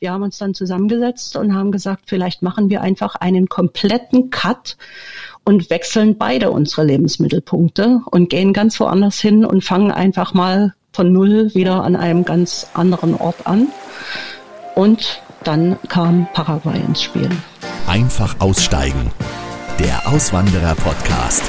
wir 0.00 0.12
haben 0.12 0.22
uns 0.22 0.38
dann 0.38 0.54
zusammengesetzt 0.54 1.36
und 1.36 1.54
haben 1.54 1.72
gesagt, 1.72 2.04
vielleicht 2.06 2.42
machen 2.42 2.70
wir 2.70 2.80
einfach 2.80 3.14
einen 3.16 3.48
kompletten 3.48 4.30
Cut 4.30 4.76
und 5.44 5.70
wechseln 5.70 6.18
beide 6.18 6.50
unsere 6.50 6.84
Lebensmittelpunkte 6.84 8.02
und 8.10 8.30
gehen 8.30 8.52
ganz 8.52 8.78
woanders 8.80 9.18
hin 9.18 9.44
und 9.44 9.64
fangen 9.64 9.90
einfach 9.90 10.34
mal 10.34 10.74
von 10.92 11.12
Null 11.12 11.54
wieder 11.54 11.84
an 11.84 11.96
einem 11.96 12.24
ganz 12.24 12.68
anderen 12.74 13.14
Ort 13.14 13.46
an. 13.46 13.68
Und 14.74 15.22
dann 15.44 15.78
kam 15.88 16.28
Paraguay 16.34 16.78
ins 16.80 17.02
Spiel. 17.02 17.30
Einfach 17.86 18.40
aussteigen. 18.40 19.10
Der 19.78 20.08
Auswanderer-Podcast. 20.08 21.42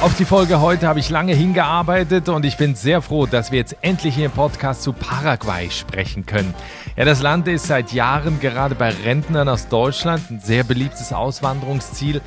Auf 0.00 0.16
die 0.16 0.24
Folge 0.24 0.60
heute 0.60 0.86
habe 0.86 1.00
ich 1.00 1.10
lange 1.10 1.34
hingearbeitet 1.34 2.28
und 2.28 2.44
ich 2.44 2.56
bin 2.56 2.76
sehr 2.76 3.02
froh, 3.02 3.26
dass 3.26 3.50
wir 3.50 3.58
jetzt 3.58 3.76
endlich 3.80 4.14
hier 4.14 4.26
im 4.26 4.30
Podcast 4.30 4.84
zu 4.84 4.92
Paraguay 4.92 5.68
sprechen 5.72 6.24
können. 6.24 6.54
Ja, 6.96 7.04
das 7.04 7.20
Land 7.20 7.48
ist 7.48 7.66
seit 7.66 7.92
Jahren 7.92 8.38
gerade 8.38 8.76
bei 8.76 8.90
Rentnern 8.90 9.48
aus 9.48 9.66
Deutschland 9.66 10.30
ein 10.30 10.38
sehr 10.38 10.62
beliebtes 10.62 11.12
Auswanderungsziel. 11.12 12.20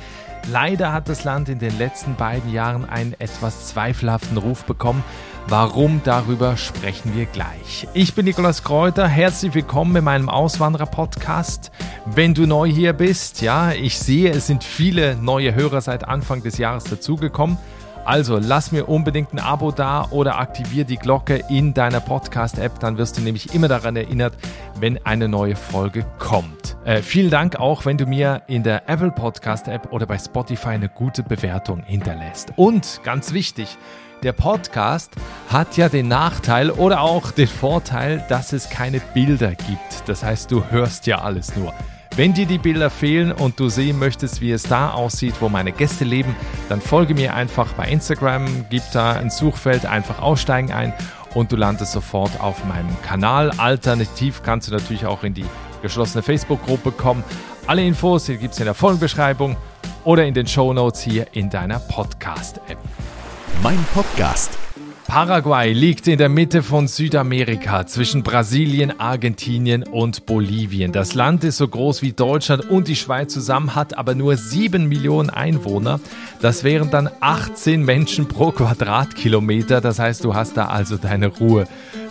Leider 0.50 0.92
hat 0.92 1.08
das 1.08 1.24
Land 1.24 1.48
in 1.48 1.60
den 1.60 1.76
letzten 1.78 2.14
beiden 2.14 2.52
Jahren 2.52 2.84
einen 2.84 3.14
etwas 3.18 3.68
zweifelhaften 3.68 4.36
Ruf 4.36 4.64
bekommen. 4.64 5.02
Warum, 5.48 6.00
darüber 6.04 6.56
sprechen 6.56 7.14
wir 7.14 7.26
gleich. 7.26 7.86
Ich 7.94 8.14
bin 8.14 8.24
Nikolaus 8.24 8.62
Kräuter, 8.62 9.06
herzlich 9.06 9.54
willkommen 9.54 9.94
in 9.96 10.04
meinem 10.04 10.28
Auswanderer-Podcast. 10.28 11.70
Wenn 12.06 12.32
du 12.32 12.46
neu 12.46 12.68
hier 12.68 12.92
bist, 12.92 13.42
ja, 13.42 13.72
ich 13.72 13.98
sehe, 13.98 14.30
es 14.30 14.46
sind 14.46 14.64
viele 14.64 15.16
neue 15.16 15.54
Hörer 15.54 15.80
seit 15.80 16.08
Anfang 16.08 16.42
des 16.42 16.58
Jahres 16.58 16.84
dazugekommen. 16.84 17.58
Also 18.04 18.38
lass 18.38 18.72
mir 18.72 18.88
unbedingt 18.88 19.32
ein 19.32 19.38
Abo 19.38 19.70
da 19.70 20.08
oder 20.10 20.38
aktiviere 20.38 20.84
die 20.84 20.96
Glocke 20.96 21.44
in 21.48 21.72
deiner 21.72 22.00
Podcast-App, 22.00 22.80
dann 22.80 22.98
wirst 22.98 23.16
du 23.16 23.22
nämlich 23.22 23.54
immer 23.54 23.68
daran 23.68 23.94
erinnert, 23.94 24.34
wenn 24.80 25.04
eine 25.06 25.28
neue 25.28 25.54
Folge 25.54 26.04
kommt. 26.18 26.76
Äh, 26.84 27.00
vielen 27.02 27.30
Dank 27.30 27.56
auch, 27.56 27.84
wenn 27.84 27.98
du 27.98 28.06
mir 28.06 28.42
in 28.48 28.64
der 28.64 28.88
Apple 28.88 29.12
Podcast-App 29.12 29.92
oder 29.92 30.06
bei 30.06 30.18
Spotify 30.18 30.70
eine 30.70 30.88
gute 30.88 31.22
Bewertung 31.22 31.84
hinterlässt. 31.84 32.52
Und 32.56 33.00
ganz 33.04 33.32
wichtig, 33.32 33.78
der 34.22 34.32
Podcast 34.32 35.12
hat 35.48 35.76
ja 35.76 35.88
den 35.88 36.08
Nachteil 36.08 36.70
oder 36.70 37.00
auch 37.00 37.32
den 37.32 37.48
Vorteil, 37.48 38.24
dass 38.28 38.52
es 38.52 38.70
keine 38.70 39.00
Bilder 39.00 39.50
gibt. 39.50 40.06
Das 40.06 40.22
heißt, 40.22 40.50
du 40.50 40.64
hörst 40.70 41.06
ja 41.06 41.18
alles 41.22 41.56
nur. 41.56 41.72
Wenn 42.14 42.34
dir 42.34 42.46
die 42.46 42.58
Bilder 42.58 42.90
fehlen 42.90 43.32
und 43.32 43.58
du 43.58 43.68
sehen 43.68 43.98
möchtest, 43.98 44.40
wie 44.40 44.52
es 44.52 44.64
da 44.64 44.90
aussieht, 44.90 45.34
wo 45.40 45.48
meine 45.48 45.72
Gäste 45.72 46.04
leben, 46.04 46.36
dann 46.68 46.80
folge 46.80 47.14
mir 47.14 47.34
einfach 47.34 47.72
bei 47.72 47.88
Instagram, 47.88 48.66
gib 48.68 48.82
da 48.92 49.12
ein 49.12 49.30
Suchfeld, 49.30 49.86
einfach 49.86 50.20
aussteigen 50.20 50.72
ein 50.72 50.92
und 51.34 51.50
du 51.50 51.56
landest 51.56 51.92
sofort 51.92 52.38
auf 52.38 52.64
meinem 52.66 53.00
Kanal. 53.02 53.50
Alternativ 53.56 54.42
kannst 54.42 54.68
du 54.68 54.72
natürlich 54.72 55.06
auch 55.06 55.24
in 55.24 55.32
die 55.32 55.46
geschlossene 55.80 56.22
Facebook-Gruppe 56.22 56.92
kommen. 56.92 57.24
Alle 57.66 57.84
Infos 57.84 58.26
gibt 58.26 58.52
es 58.52 58.58
in 58.58 58.66
der 58.66 58.74
Folgenbeschreibung 58.74 59.56
oder 60.04 60.26
in 60.26 60.34
den 60.34 60.46
Show 60.46 60.72
Notes 60.72 61.00
hier 61.00 61.26
in 61.32 61.48
deiner 61.48 61.78
Podcast-App. 61.78 62.78
Mein 63.60 63.84
Podcast 63.92 64.56
Paraguay 65.12 65.74
liegt 65.74 66.08
in 66.08 66.16
der 66.16 66.30
Mitte 66.30 66.62
von 66.62 66.88
Südamerika 66.88 67.86
zwischen 67.86 68.22
Brasilien, 68.22 68.98
Argentinien 68.98 69.82
und 69.82 70.24
Bolivien. 70.24 70.90
Das 70.90 71.12
Land 71.12 71.44
ist 71.44 71.58
so 71.58 71.68
groß 71.68 72.00
wie 72.00 72.12
Deutschland 72.12 72.70
und 72.70 72.88
die 72.88 72.96
Schweiz 72.96 73.30
zusammen, 73.30 73.74
hat 73.74 73.98
aber 73.98 74.14
nur 74.14 74.38
7 74.38 74.88
Millionen 74.88 75.28
Einwohner. 75.28 76.00
Das 76.40 76.64
wären 76.64 76.90
dann 76.90 77.10
18 77.20 77.84
Menschen 77.84 78.26
pro 78.26 78.52
Quadratkilometer. 78.52 79.82
Das 79.82 79.98
heißt, 79.98 80.24
du 80.24 80.34
hast 80.34 80.56
da 80.56 80.68
also 80.68 80.96
deine 80.96 81.26
Ruhe. 81.26 81.66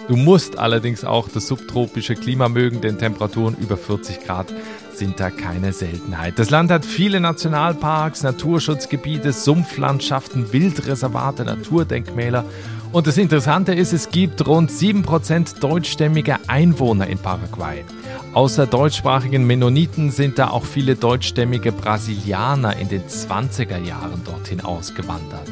Du 0.07 0.15
musst 0.15 0.59
allerdings 0.59 1.03
auch 1.03 1.27
das 1.27 1.47
subtropische 1.47 2.13
Klima 2.13 2.49
mögen, 2.49 2.81
denn 2.81 2.99
Temperaturen 2.99 3.55
über 3.59 3.77
40 3.77 4.23
Grad 4.25 4.53
sind 5.01 5.19
da 5.19 5.31
keine 5.31 5.73
Seltenheit. 5.73 6.37
Das 6.37 6.51
Land 6.51 6.69
hat 6.69 6.85
viele 6.85 7.19
Nationalparks, 7.19 8.21
Naturschutzgebiete, 8.21 9.33
Sumpflandschaften, 9.33 10.53
Wildreservate, 10.53 11.43
Naturdenkmäler 11.43 12.45
und 12.91 13.07
das 13.07 13.17
Interessante 13.17 13.73
ist, 13.73 13.93
es 13.93 14.09
gibt 14.09 14.45
rund 14.45 14.69
7% 14.69 15.61
deutschstämmige 15.61 16.35
Einwohner 16.47 17.07
in 17.07 17.17
Paraguay. 17.17 17.85
Außer 18.33 18.67
deutschsprachigen 18.67 19.47
Mennoniten 19.47 20.11
sind 20.11 20.37
da 20.37 20.49
auch 20.49 20.65
viele 20.65 20.95
deutschstämmige 20.95 21.71
Brasilianer 21.71 22.75
in 22.75 22.89
den 22.89 23.03
20er 23.03 23.77
Jahren 23.77 24.25
dorthin 24.25 24.59
ausgewandert. 24.59 25.49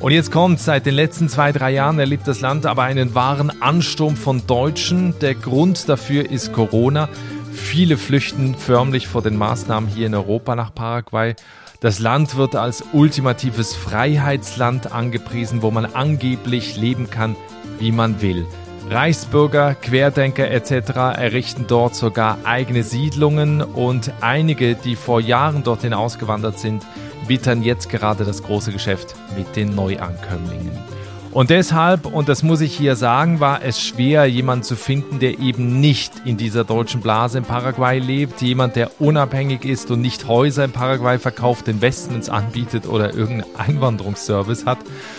Und 0.00 0.12
jetzt 0.12 0.32
kommt, 0.32 0.60
seit 0.60 0.86
den 0.86 0.94
letzten 0.94 1.28
zwei, 1.28 1.52
drei 1.52 1.72
Jahren 1.72 1.98
erlebt 1.98 2.26
das 2.26 2.40
Land 2.40 2.64
aber 2.64 2.84
einen 2.84 3.14
wahren 3.14 3.52
Ansturm 3.60 4.16
von 4.16 4.46
Deutschen. 4.46 5.12
Der 5.20 5.34
Grund 5.34 5.90
dafür 5.90 6.30
ist 6.30 6.54
Corona. 6.54 7.10
Viele 7.58 7.98
flüchten 7.98 8.54
förmlich 8.54 9.08
vor 9.08 9.20
den 9.20 9.36
Maßnahmen 9.36 9.90
hier 9.90 10.06
in 10.06 10.14
Europa 10.14 10.54
nach 10.54 10.74
Paraguay. 10.74 11.34
Das 11.80 11.98
Land 11.98 12.36
wird 12.36 12.56
als 12.56 12.82
ultimatives 12.92 13.76
Freiheitsland 13.76 14.90
angepriesen, 14.90 15.60
wo 15.60 15.70
man 15.70 15.84
angeblich 15.84 16.76
leben 16.76 17.10
kann, 17.10 17.36
wie 17.78 17.92
man 17.92 18.22
will. 18.22 18.46
Reichsbürger, 18.88 19.74
Querdenker 19.74 20.50
etc. 20.50 21.18
errichten 21.18 21.66
dort 21.68 21.94
sogar 21.94 22.38
eigene 22.44 22.82
Siedlungen 22.82 23.60
und 23.60 24.12
einige, 24.22 24.74
die 24.74 24.96
vor 24.96 25.20
Jahren 25.20 25.62
dorthin 25.62 25.92
ausgewandert 25.92 26.58
sind, 26.58 26.86
wittern 27.26 27.62
jetzt 27.62 27.90
gerade 27.90 28.24
das 28.24 28.42
große 28.42 28.72
Geschäft 28.72 29.14
mit 29.36 29.56
den 29.56 29.74
Neuankömmlingen. 29.74 30.97
Und 31.30 31.50
deshalb, 31.50 32.06
und 32.06 32.28
das 32.28 32.42
muss 32.42 32.62
ich 32.62 32.74
hier 32.74 32.96
sagen, 32.96 33.38
war 33.38 33.62
es 33.62 33.82
schwer, 33.82 34.24
jemanden 34.24 34.64
zu 34.64 34.76
finden, 34.76 35.18
der 35.18 35.38
eben 35.38 35.78
nicht 35.78 36.12
in 36.24 36.38
dieser 36.38 36.64
deutschen 36.64 37.02
Blase 37.02 37.38
in 37.38 37.44
Paraguay 37.44 37.98
lebt, 37.98 38.40
jemand, 38.40 38.76
der 38.76 38.98
unabhängig 38.98 39.64
ist 39.66 39.90
und 39.90 40.00
nicht 40.00 40.26
Häuser 40.26 40.64
in 40.64 40.72
Paraguay 40.72 41.18
verkauft, 41.18 41.68
Investments 41.68 42.30
anbietet 42.30 42.86
oder 42.86 43.12
irgendeinen 43.12 43.54
Einwanderungsservice 43.56 44.64
hat. 44.64 44.78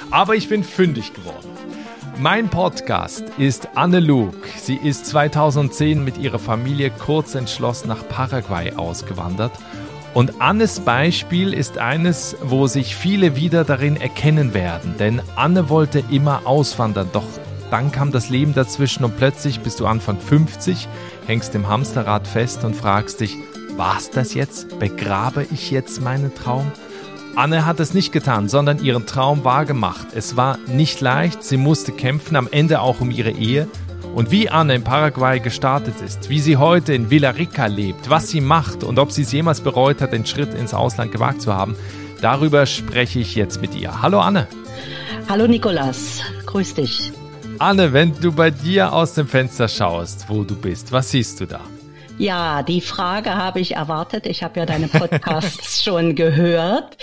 Aber 0.10 0.36
ich 0.36 0.50
bin 0.50 0.64
fündig 0.64 1.14
geworden. 1.14 1.48
Mein 2.18 2.50
Podcast 2.50 3.24
ist 3.38 3.70
Anne 3.76 4.00
Luke. 4.00 4.36
Sie 4.58 4.76
ist 4.76 5.06
2010 5.06 6.04
mit 6.04 6.18
ihrer 6.18 6.40
Familie 6.40 6.90
kurz 6.90 7.36
entschlossen 7.36 7.88
nach 7.88 8.06
Paraguay 8.10 8.74
ausgewandert 8.74 9.54
und 10.14 10.42
Annes 10.42 10.80
Beispiel 10.80 11.54
ist 11.54 11.78
eines, 11.78 12.36
wo 12.42 12.68
sich 12.68 12.96
viele 12.96 13.36
wieder 13.36 13.64
darin 13.64 13.96
erkennen 13.96 14.54
werden, 14.54 14.96
denn 14.98 15.22
Anne 15.36 15.70
wollte 15.70 16.04
immer 16.10 16.42
auswandern, 16.46 17.10
doch 17.14 17.26
dann 17.72 17.92
kam 17.92 18.12
das 18.12 18.30
Leben 18.30 18.54
dazwischen 18.56 19.04
und 19.04 19.18
plötzlich 19.18 19.60
bist 19.60 19.80
du 19.80 19.86
Anfang 19.86 20.20
50, 20.20 20.88
hängst 21.28 21.54
im 21.54 21.68
Hamsterrad 21.68 22.28
fest 22.28 22.64
und 22.64 22.76
fragst 22.76 23.20
dich, 23.20 23.38
war's 23.76 24.10
das 24.10 24.34
jetzt? 24.34 24.80
Begrabe 24.80 25.46
ich 25.52 25.70
jetzt 25.70 26.02
meinen 26.02 26.34
Traum? 26.34 26.72
Anne 27.36 27.66
hat 27.66 27.80
es 27.80 27.94
nicht 27.94 28.12
getan, 28.12 28.50
sondern 28.50 28.84
ihren 28.84 29.06
Traum 29.06 29.44
wahrgemacht. 29.44 30.08
Es 30.16 30.36
war 30.36 30.58
nicht 30.68 31.00
leicht, 31.00 31.44
sie 31.44 31.58
musste 31.58 31.92
kämpfen, 31.92 32.36
am 32.36 32.48
Ende 32.52 32.82
auch 32.82 33.02
um 33.02 33.12
ihre 33.12 33.32
Ehe, 33.32 33.68
und 34.14 34.32
wie 34.32 34.50
Anne 34.50 34.76
in 34.76 34.84
Paraguay 34.84 35.40
gestartet 35.40 36.02
ist, 36.02 36.30
wie 36.30 36.40
sie 36.40 36.58
heute 36.58 36.94
in 36.94 37.10
Villarica 37.10 37.68
lebt, 37.68 38.10
was 38.10 38.30
sie 38.30 38.42
macht 38.42 38.84
und 38.84 39.00
ob 39.00 39.12
sie 39.12 39.22
es 39.22 39.32
jemals 39.32 39.62
bereut 39.62 40.02
hat, 40.02 40.14
den 40.14 40.26
Schritt 40.26 40.54
ins 40.54 40.74
Ausland 40.74 41.12
gewagt 41.12 41.42
zu 41.42 41.54
haben, 41.54 41.76
darüber 42.22 42.66
spreche 42.66 43.20
ich 43.20 43.36
jetzt 43.36 43.62
mit 43.62 43.76
ihr. 43.76 44.02
Hallo 44.02 44.20
Anne. 44.20 44.48
Hallo 45.28 45.48
Nikolas, 45.48 46.22
grüß 46.46 46.74
dich. 46.76 47.12
Anne, 47.60 47.94
wenn 47.94 48.20
du 48.20 48.32
bei 48.32 48.52
dir 48.52 48.94
aus 48.94 49.14
dem 49.14 49.28
Fenster 49.28 49.68
schaust, 49.68 50.26
wo 50.30 50.44
du 50.44 50.56
bist, 50.56 50.92
was 50.92 51.12
siehst 51.12 51.40
du 51.42 51.46
da? 51.46 51.62
Ja, 52.18 52.64
die 52.64 52.82
Frage 52.82 53.34
habe 53.36 53.62
ich 53.62 53.76
erwartet. 53.76 54.26
Ich 54.28 54.44
habe 54.44 54.60
ja 54.60 54.66
deine 54.66 54.90
Podcasts 54.90 55.82
schon 55.86 56.16
gehört. 56.16 56.98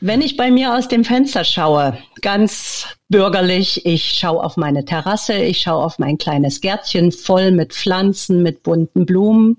Wenn 0.00 0.22
ich 0.22 0.38
bei 0.38 0.50
mir 0.50 0.74
aus 0.74 0.88
dem 0.88 1.04
Fenster 1.04 1.44
schaue, 1.44 1.98
ganz 2.22 2.86
bürgerlich. 3.12 3.86
Ich 3.86 4.14
schaue 4.18 4.42
auf 4.42 4.56
meine 4.56 4.84
Terrasse, 4.84 5.34
ich 5.34 5.60
schaue 5.60 5.84
auf 5.84 6.00
mein 6.00 6.18
kleines 6.18 6.60
Gärtchen 6.60 7.12
voll 7.12 7.52
mit 7.52 7.72
Pflanzen, 7.72 8.42
mit 8.42 8.64
bunten 8.64 9.06
Blumen. 9.06 9.58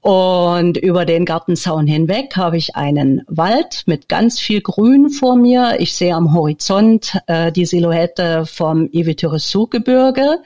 Und 0.00 0.76
über 0.76 1.04
den 1.04 1.24
Gartenzaun 1.24 1.88
hinweg 1.88 2.36
habe 2.36 2.56
ich 2.56 2.76
einen 2.76 3.22
Wald 3.26 3.82
mit 3.86 4.08
ganz 4.08 4.38
viel 4.38 4.60
Grün 4.60 5.10
vor 5.10 5.34
mir. 5.34 5.76
Ich 5.80 5.96
sehe 5.96 6.14
am 6.14 6.32
Horizont 6.32 7.18
äh, 7.26 7.50
die 7.50 7.66
Silhouette 7.66 8.46
vom 8.46 8.88
Ivy-Türesu-Gebirge. 8.92 10.38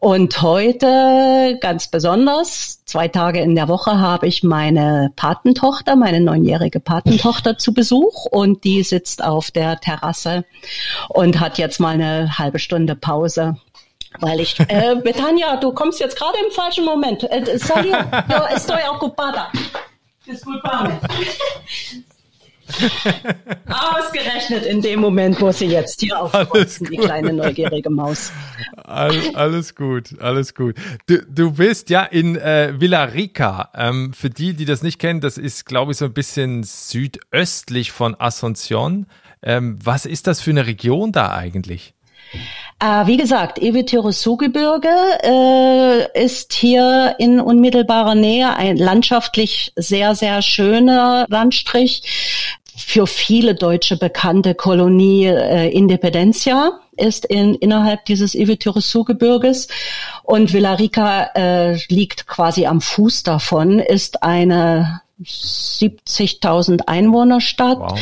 Und 0.00 0.40
heute 0.42 1.58
ganz 1.60 1.88
besonders, 1.88 2.84
zwei 2.84 3.08
Tage 3.08 3.40
in 3.40 3.56
der 3.56 3.68
Woche, 3.68 3.98
habe 3.98 4.28
ich 4.28 4.44
meine 4.44 5.12
Patentochter, 5.16 5.96
meine 5.96 6.20
neunjährige 6.20 6.78
Patentochter 6.78 7.58
zu 7.58 7.74
Besuch 7.74 8.24
und 8.26 8.62
die 8.62 8.84
sitzt 8.84 9.24
auf 9.24 9.50
der 9.50 9.80
Terrasse 9.80 10.44
und 11.08 11.40
hat 11.40 11.47
jetzt 11.56 11.80
mal 11.80 11.94
eine 11.94 12.38
halbe 12.38 12.58
Stunde 12.58 12.94
Pause. 12.94 13.56
Weil 14.20 14.40
ich, 14.40 14.58
äh, 14.60 14.96
Betania, 15.04 15.56
du 15.56 15.72
kommst 15.72 16.00
jetzt 16.00 16.18
gerade 16.18 16.36
im 16.44 16.52
falschen 16.52 16.84
Moment. 16.84 17.24
Äh, 17.24 17.58
sorry, 17.58 17.90
yo 18.28 18.44
estoy 18.54 18.80
ocupada. 18.90 19.50
Disculpame. 20.26 21.00
Ausgerechnet 23.66 24.66
in 24.66 24.82
dem 24.82 25.00
Moment, 25.00 25.40
wo 25.40 25.50
sie 25.52 25.66
jetzt 25.66 26.00
hier 26.00 26.20
aufkreuzen, 26.20 26.86
die 26.90 26.96
kleine 26.96 27.32
neugierige 27.32 27.88
Maus. 27.88 28.30
All, 28.76 29.34
alles 29.34 29.74
gut, 29.74 30.20
alles 30.20 30.54
gut. 30.54 30.76
Du, 31.06 31.24
du 31.24 31.52
bist 31.52 31.88
ja 31.90 32.02
in 32.02 32.36
äh, 32.36 32.74
Villarrica. 32.78 33.70
Ähm, 33.74 34.12
für 34.12 34.30
die, 34.30 34.54
die 34.54 34.66
das 34.66 34.82
nicht 34.82 34.98
kennen, 34.98 35.20
das 35.20 35.38
ist, 35.38 35.64
glaube 35.64 35.92
ich, 35.92 35.98
so 35.98 36.04
ein 36.04 36.12
bisschen 36.12 36.62
südöstlich 36.62 37.92
von 37.92 38.14
Asunción. 38.16 39.06
Ähm, 39.42 39.78
was 39.82 40.06
ist 40.06 40.26
das 40.26 40.40
für 40.40 40.50
eine 40.50 40.66
Region 40.66 41.12
da 41.12 41.32
eigentlich? 41.32 41.94
Äh, 42.80 43.06
wie 43.06 43.16
gesagt, 43.16 43.60
Ewe-Tyrossou-Gebirge 43.60 44.88
äh, 45.22 46.24
ist 46.24 46.52
hier 46.52 47.16
in 47.18 47.40
unmittelbarer 47.40 48.14
Nähe 48.14 48.54
ein 48.54 48.76
landschaftlich 48.76 49.72
sehr, 49.74 50.14
sehr 50.14 50.42
schöner 50.42 51.26
Landstrich. 51.28 52.02
Für 52.76 53.08
viele 53.08 53.56
Deutsche 53.56 53.96
bekannte 53.96 54.54
Kolonie 54.54 55.26
äh, 55.26 55.68
Independencia 55.70 56.78
ist 56.96 57.24
in, 57.24 57.54
innerhalb 57.56 58.04
dieses 58.04 58.36
Ewe-Tyrossou-Gebirges. 58.36 59.66
Und 60.22 60.52
Villarica 60.52 61.30
äh, 61.34 61.78
liegt 61.88 62.28
quasi 62.28 62.66
am 62.66 62.80
Fuß 62.80 63.24
davon, 63.24 63.80
ist 63.80 64.22
eine 64.22 65.00
70.000 65.22 66.82
Einwohnerstadt 66.86 67.78
wow. 67.78 68.00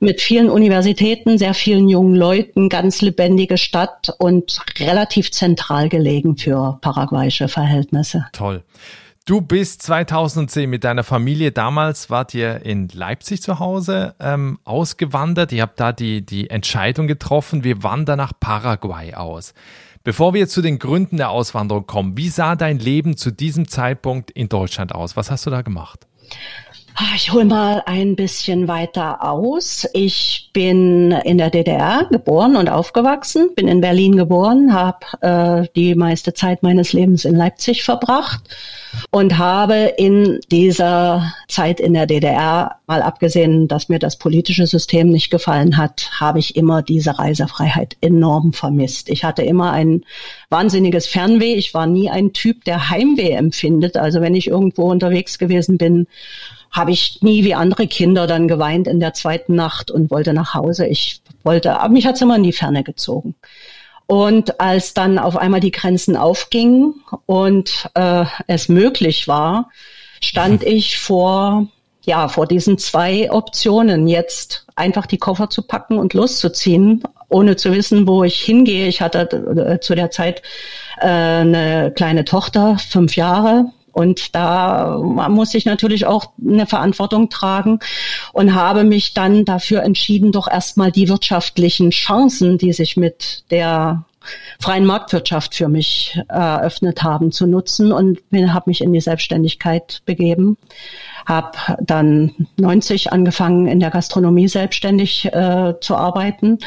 mit 0.00 0.20
vielen 0.20 0.48
Universitäten, 0.48 1.38
sehr 1.38 1.54
vielen 1.54 1.88
jungen 1.88 2.14
Leuten, 2.14 2.68
ganz 2.68 3.02
lebendige 3.02 3.58
Stadt 3.58 4.14
und 4.18 4.60
relativ 4.78 5.30
zentral 5.30 5.88
gelegen 5.88 6.36
für 6.36 6.78
paraguayische 6.80 7.48
Verhältnisse. 7.48 8.26
Toll. 8.32 8.62
Du 9.26 9.40
bist 9.40 9.80
2010 9.82 10.68
mit 10.68 10.84
deiner 10.84 11.02
Familie, 11.02 11.50
damals 11.50 12.10
wart 12.10 12.34
ihr 12.34 12.64
in 12.66 12.88
Leipzig 12.92 13.40
zu 13.40 13.58
Hause, 13.58 14.14
ähm, 14.20 14.58
ausgewandert. 14.64 15.50
Ihr 15.52 15.62
habt 15.62 15.80
da 15.80 15.92
die, 15.92 16.20
die 16.26 16.50
Entscheidung 16.50 17.06
getroffen, 17.06 17.64
wir 17.64 17.82
wandern 17.82 18.18
nach 18.18 18.34
Paraguay 18.38 19.14
aus. 19.14 19.54
Bevor 20.02 20.34
wir 20.34 20.46
zu 20.46 20.60
den 20.60 20.78
Gründen 20.78 21.16
der 21.16 21.30
Auswanderung 21.30 21.86
kommen, 21.86 22.18
wie 22.18 22.28
sah 22.28 22.54
dein 22.54 22.78
Leben 22.78 23.16
zu 23.16 23.30
diesem 23.30 23.66
Zeitpunkt 23.66 24.30
in 24.30 24.50
Deutschland 24.50 24.94
aus? 24.94 25.16
Was 25.16 25.30
hast 25.30 25.46
du 25.46 25.50
da 25.50 25.62
gemacht? 25.62 26.06
Ah, 26.32 26.73
ich 27.16 27.32
hole 27.32 27.44
mal 27.44 27.82
ein 27.86 28.14
bisschen 28.14 28.68
weiter 28.68 29.24
aus. 29.24 29.88
Ich 29.94 30.50
bin 30.52 31.10
in 31.10 31.38
der 31.38 31.50
DDR 31.50 32.06
geboren 32.10 32.54
und 32.54 32.68
aufgewachsen, 32.68 33.50
bin 33.56 33.66
in 33.66 33.80
Berlin 33.80 34.16
geboren, 34.16 34.72
habe 34.72 34.98
äh, 35.20 35.68
die 35.74 35.96
meiste 35.96 36.34
Zeit 36.34 36.62
meines 36.62 36.92
Lebens 36.92 37.24
in 37.24 37.34
Leipzig 37.34 37.82
verbracht 37.82 38.42
und 39.10 39.38
habe 39.38 39.92
in 39.96 40.38
dieser 40.52 41.32
Zeit 41.48 41.80
in 41.80 41.94
der 41.94 42.06
DDR, 42.06 42.76
mal 42.86 43.02
abgesehen, 43.02 43.66
dass 43.66 43.88
mir 43.88 43.98
das 43.98 44.16
politische 44.16 44.66
System 44.66 45.08
nicht 45.08 45.30
gefallen 45.30 45.76
hat, 45.76 46.10
habe 46.20 46.38
ich 46.38 46.54
immer 46.54 46.82
diese 46.82 47.18
Reisefreiheit 47.18 47.96
enorm 48.02 48.52
vermisst. 48.52 49.08
Ich 49.08 49.24
hatte 49.24 49.42
immer 49.42 49.72
ein 49.72 50.04
wahnsinniges 50.48 51.06
Fernweh. 51.06 51.54
Ich 51.54 51.74
war 51.74 51.86
nie 51.86 52.10
ein 52.10 52.32
Typ, 52.32 52.64
der 52.64 52.90
Heimweh 52.90 53.32
empfindet. 53.32 53.96
Also 53.96 54.20
wenn 54.20 54.34
ich 54.34 54.46
irgendwo 54.46 54.84
unterwegs 54.84 55.38
gewesen 55.38 55.78
bin, 55.78 56.06
habe 56.74 56.90
ich 56.90 57.22
nie 57.22 57.44
wie 57.44 57.54
andere 57.54 57.86
Kinder 57.86 58.26
dann 58.26 58.48
geweint 58.48 58.88
in 58.88 58.98
der 58.98 59.14
zweiten 59.14 59.54
Nacht 59.54 59.92
und 59.92 60.10
wollte 60.10 60.34
nach 60.34 60.54
Hause. 60.54 60.86
Ich 60.86 61.20
wollte, 61.44 61.78
aber 61.78 61.92
mich 61.92 62.04
hat's 62.04 62.20
immer 62.20 62.36
in 62.36 62.42
die 62.42 62.52
Ferne 62.52 62.82
gezogen. 62.82 63.36
Und 64.06 64.60
als 64.60 64.92
dann 64.92 65.18
auf 65.18 65.36
einmal 65.36 65.60
die 65.60 65.70
Grenzen 65.70 66.16
aufgingen 66.16 66.94
und 67.26 67.88
äh, 67.94 68.24
es 68.48 68.68
möglich 68.68 69.28
war, 69.28 69.70
stand 70.20 70.62
mhm. 70.62 70.68
ich 70.68 70.98
vor 70.98 71.68
ja 72.02 72.28
vor 72.28 72.46
diesen 72.46 72.76
zwei 72.76 73.30
Optionen 73.30 74.06
jetzt 74.08 74.66
einfach 74.74 75.06
die 75.06 75.16
Koffer 75.16 75.48
zu 75.48 75.62
packen 75.62 75.96
und 75.96 76.12
loszuziehen, 76.12 77.02
ohne 77.28 77.56
zu 77.56 77.72
wissen, 77.72 78.06
wo 78.06 78.24
ich 78.24 78.40
hingehe. 78.40 78.88
Ich 78.88 79.00
hatte 79.00 79.20
äh, 79.20 79.80
zu 79.80 79.94
der 79.94 80.10
Zeit 80.10 80.42
äh, 81.00 81.06
eine 81.06 81.92
kleine 81.94 82.24
Tochter, 82.26 82.76
fünf 82.78 83.16
Jahre, 83.16 83.66
und 83.94 84.34
da 84.34 84.98
muss 84.98 85.54
ich 85.54 85.64
natürlich 85.64 86.04
auch 86.04 86.32
eine 86.44 86.66
Verantwortung 86.66 87.30
tragen 87.30 87.78
und 88.32 88.54
habe 88.54 88.84
mich 88.84 89.14
dann 89.14 89.44
dafür 89.44 89.82
entschieden, 89.82 90.32
doch 90.32 90.48
erstmal 90.48 90.90
die 90.90 91.08
wirtschaftlichen 91.08 91.90
Chancen, 91.90 92.58
die 92.58 92.72
sich 92.72 92.96
mit 92.96 93.44
der 93.50 94.04
freien 94.58 94.86
Marktwirtschaft 94.86 95.54
für 95.54 95.68
mich 95.68 96.18
eröffnet 96.28 97.02
haben, 97.02 97.30
zu 97.30 97.46
nutzen 97.46 97.92
und 97.92 98.18
habe 98.32 98.70
mich 98.70 98.80
in 98.80 98.92
die 98.92 99.00
Selbstständigkeit 99.00 100.02
begeben. 100.06 100.56
Habe 101.26 101.56
dann 101.80 102.48
90 102.56 103.12
angefangen, 103.12 103.66
in 103.66 103.80
der 103.80 103.90
Gastronomie 103.90 104.48
selbstständig 104.48 105.26
äh, 105.26 105.74
zu 105.80 105.96
arbeiten 105.96 106.58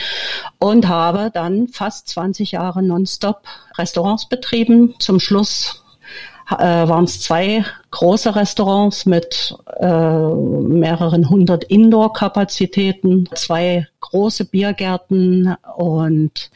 und 0.59 0.87
habe 0.87 1.29
dann 1.33 1.67
fast 1.67 2.07
20 2.09 2.53
Jahre 2.53 2.81
nonstop 2.81 3.41
Restaurants 3.77 4.27
betrieben. 4.27 4.95
Zum 4.99 5.19
Schluss 5.19 5.83
äh, 6.49 6.87
waren 6.87 7.03
es 7.03 7.19
zwei 7.21 7.65
große 7.91 8.35
Restaurants 8.35 9.05
mit 9.05 9.55
äh, 9.79 9.87
mehreren 9.87 11.29
hundert 11.29 11.65
Indoor-Kapazitäten, 11.65 13.29
zwei 13.35 13.87
große 13.99 14.45
Biergärten 14.45 15.55
und 15.75 16.49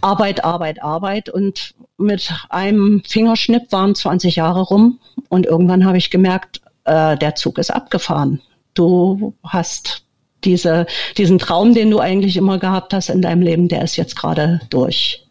Arbeit, 0.00 0.44
Arbeit, 0.44 0.82
Arbeit. 0.82 1.28
Und 1.28 1.74
mit 1.98 2.32
einem 2.48 3.02
Fingerschnipp 3.06 3.70
waren 3.70 3.94
20 3.94 4.36
Jahre 4.36 4.62
rum 4.62 4.98
und 5.28 5.46
irgendwann 5.46 5.84
habe 5.84 5.98
ich 5.98 6.10
gemerkt, 6.10 6.62
äh, 6.84 7.16
der 7.16 7.34
Zug 7.34 7.58
ist 7.58 7.70
abgefahren. 7.70 8.40
Du 8.74 9.34
hast 9.44 10.04
diese, 10.44 10.86
diesen 11.16 11.38
Traum, 11.38 11.74
den 11.74 11.90
du 11.90 12.00
eigentlich 12.00 12.36
immer 12.36 12.58
gehabt 12.58 12.92
hast 12.92 13.08
in 13.08 13.22
deinem 13.22 13.42
Leben, 13.42 13.68
der 13.68 13.82
ist 13.82 13.96
jetzt 13.96 14.16
gerade 14.16 14.60
durch 14.70 15.23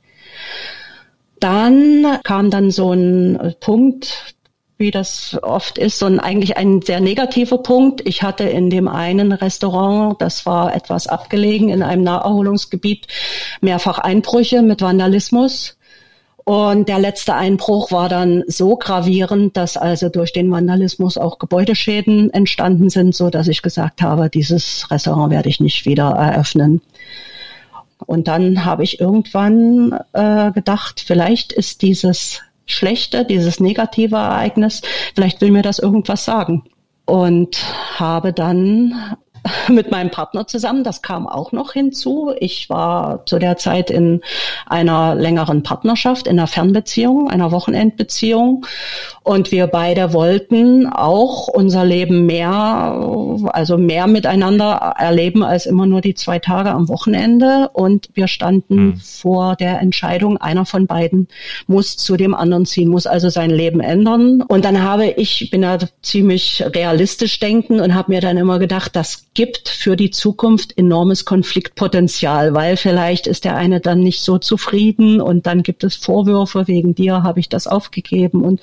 dann 1.44 2.19
kam 2.24 2.50
dann 2.50 2.72
so 2.72 2.94
ein 2.94 3.56
Punkt, 3.60 4.36
wie 4.78 4.92
das 4.92 5.38
oft 5.44 5.78
ist, 5.78 6.00
so 6.00 6.06
ein 6.06 6.19
eigentlich 6.19 6.57
ein 6.57 6.81
sehr 6.81 7.01
negativer 7.01 7.57
Punkt. 7.57 8.01
Ich 8.07 8.24
hatte 8.24 8.45
in 8.45 8.69
dem 8.69 8.88
einen 8.88 9.34
Restaurant, 9.34 10.22
das 10.22 10.45
war 10.45 10.74
etwas 10.74 11.07
abgelegen 11.07 11.69
in 11.69 11.84
einem 11.84 12.04
Naherholungsgebiet, 12.04 13.07
mehrfach 13.62 14.00
Einbrüche 14.00 14.62
mit 14.62 14.81
Vandalismus. 14.81 15.78
Und 16.45 16.90
der 16.90 17.00
letzte 17.00 17.36
Einbruch 17.36 17.92
war 17.92 18.10
dann 18.10 18.44
so 18.48 18.75
gravierend, 18.75 19.56
dass 19.56 19.78
also 19.78 20.10
durch 20.10 20.34
den 20.34 20.51
Vandalismus 20.51 21.18
auch 21.18 21.40
Gebäudeschäden 21.40 22.34
entstanden 22.34 22.90
sind, 22.90 23.16
so 23.16 23.30
dass 23.30 23.48
ich 23.48 23.62
gesagt 23.62 24.01
habe, 24.01 24.30
dieses 24.30 24.90
Restaurant 24.92 25.31
werde 25.31 25.50
ich 25.50 25.60
nicht 25.60 25.86
wieder 25.86 26.10
eröffnen. 26.10 26.81
Und 28.06 28.28
dann 28.28 28.66
habe 28.66 28.84
ich 28.84 29.00
irgendwann 29.00 29.98
äh, 30.14 30.52
gedacht, 30.52 31.04
vielleicht 31.06 31.52
ist 31.52 31.82
dieses 31.82 32.42
schlechte, 32.66 33.26
dieses 33.26 33.60
negative 33.60 34.16
Ereignis, 34.16 34.82
vielleicht 35.16 35.42
will 35.42 35.52
mir 35.52 35.62
das 35.64 35.80
irgendwas 35.80 36.26
sagen. 36.26 36.64
Und 37.06 37.57
habe 38.00 38.31
dann 38.31 39.18
mit 39.69 39.92
meinem 39.92 40.09
Partner 40.09 40.47
zusammen. 40.47 40.83
Das 40.83 41.02
kam 41.02 41.28
auch 41.28 41.52
noch 41.52 41.73
hinzu. 41.73 42.31
Ich 42.40 42.69
war 42.69 43.26
zu 43.26 43.40
der 43.40 43.57
Zeit 43.57 43.90
in 43.90 44.21
einer 44.66 45.16
längeren 45.16 45.64
Partnerschaft, 45.64 46.28
in 46.28 46.40
einer 46.40 46.47
Fernbeziehung, 46.47 47.30
einer 47.30 47.52
Wochenendbeziehung. 47.52 48.66
Und 49.23 49.52
wir 49.52 49.68
beide 49.68 50.14
wollten 50.14 50.88
auch 50.88 51.47
unser 51.47 51.85
Leben 51.85 52.26
mehr, 52.26 53.45
also 53.52 53.78
mehr 53.78 54.07
miteinander 54.07 54.95
erleben 54.97 55.44
als 55.44 55.66
immer 55.66 55.85
nur 55.85 56.02
die 56.02 56.14
zwei 56.14 56.40
Tage 56.40 56.71
am 56.71 56.88
Wochenende. 56.90 57.69
Und 57.73 58.09
wir 58.14 58.28
standen 58.28 58.85
mhm. 58.85 58.97
vor 58.97 59.56
der 59.56 59.80
Entscheidung, 59.81 60.38
einer 60.38 60.66
von 60.66 60.88
beiden 60.88 61.28
muss 61.68 61.97
zu 61.97 62.18
dem 62.18 62.33
anderen 62.33 62.66
ziehen, 62.66 62.90
muss 62.90 63.07
also 63.07 63.30
sein 63.30 63.50
Leben 63.50 63.80
ändern. 63.80 64.42
Und 64.42 64.66
dann 64.66 64.83
habe 64.83 65.07
ich, 65.07 65.50
bin 65.52 65.62
da 65.62 65.78
ziemlich 66.02 66.64
realistisch 66.73 67.40
denken 67.40 67.80
und 67.80 67.95
habe 67.95 68.12
mir 68.12 68.21
dann 68.21 68.38
immer 68.38 68.59
gedacht, 68.59 68.95
das 68.95 69.26
gibt 69.33 69.69
für 69.69 69.95
die 69.95 70.11
Zukunft 70.11 70.78
enormes 70.78 71.25
Konfliktpotenzial, 71.25 72.54
weil 72.54 72.78
vielleicht 72.78 73.28
ist 73.28 73.45
der 73.45 73.56
eine 73.56 73.80
dann 73.80 73.99
nicht 73.99 74.21
so 74.21 74.37
zufrieden 74.37 75.21
und 75.21 75.47
dann 75.47 75.63
gibt 75.63 75.83
es 75.83 75.95
Vorwürfe, 75.95 76.68
wegen 76.68 76.94
dir 76.94 77.23
habe 77.23 77.40
ich 77.40 77.49
das 77.49 77.68
aufgegeben. 77.68 78.44
Und 78.44 78.61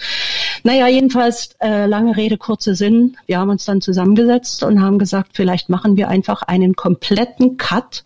naja, 0.63 0.87
jedenfalls 0.87 1.57
äh, 1.61 1.87
lange 1.87 2.17
Rede, 2.17 2.39
kurze 2.39 2.75
Sinn. 2.75 3.17
Wir 3.27 3.39
haben 3.39 3.51
uns 3.51 3.65
dann 3.65 3.81
zusammengesetzt 3.81 4.63
und 4.63 4.81
haben 4.81 4.99
gesagt, 4.99 5.31
vielleicht 5.35 5.69
machen 5.69 5.97
wir 5.97 6.09
einfach 6.09 6.43
einen 6.43 6.77
kompletten 6.77 7.57
Cut 7.57 8.05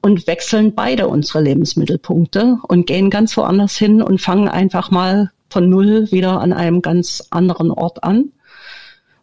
und 0.00 0.26
wechseln 0.26 0.74
beide 0.74 1.08
unsere 1.08 1.42
Lebensmittelpunkte 1.42 2.58
und 2.66 2.86
gehen 2.86 3.10
ganz 3.10 3.36
woanders 3.36 3.76
hin 3.76 4.00
und 4.00 4.20
fangen 4.20 4.48
einfach 4.48 4.90
mal 4.90 5.30
von 5.50 5.68
Null 5.68 6.10
wieder 6.10 6.40
an 6.40 6.52
einem 6.52 6.80
ganz 6.80 7.26
anderen 7.30 7.70
Ort 7.70 8.02
an. 8.04 8.32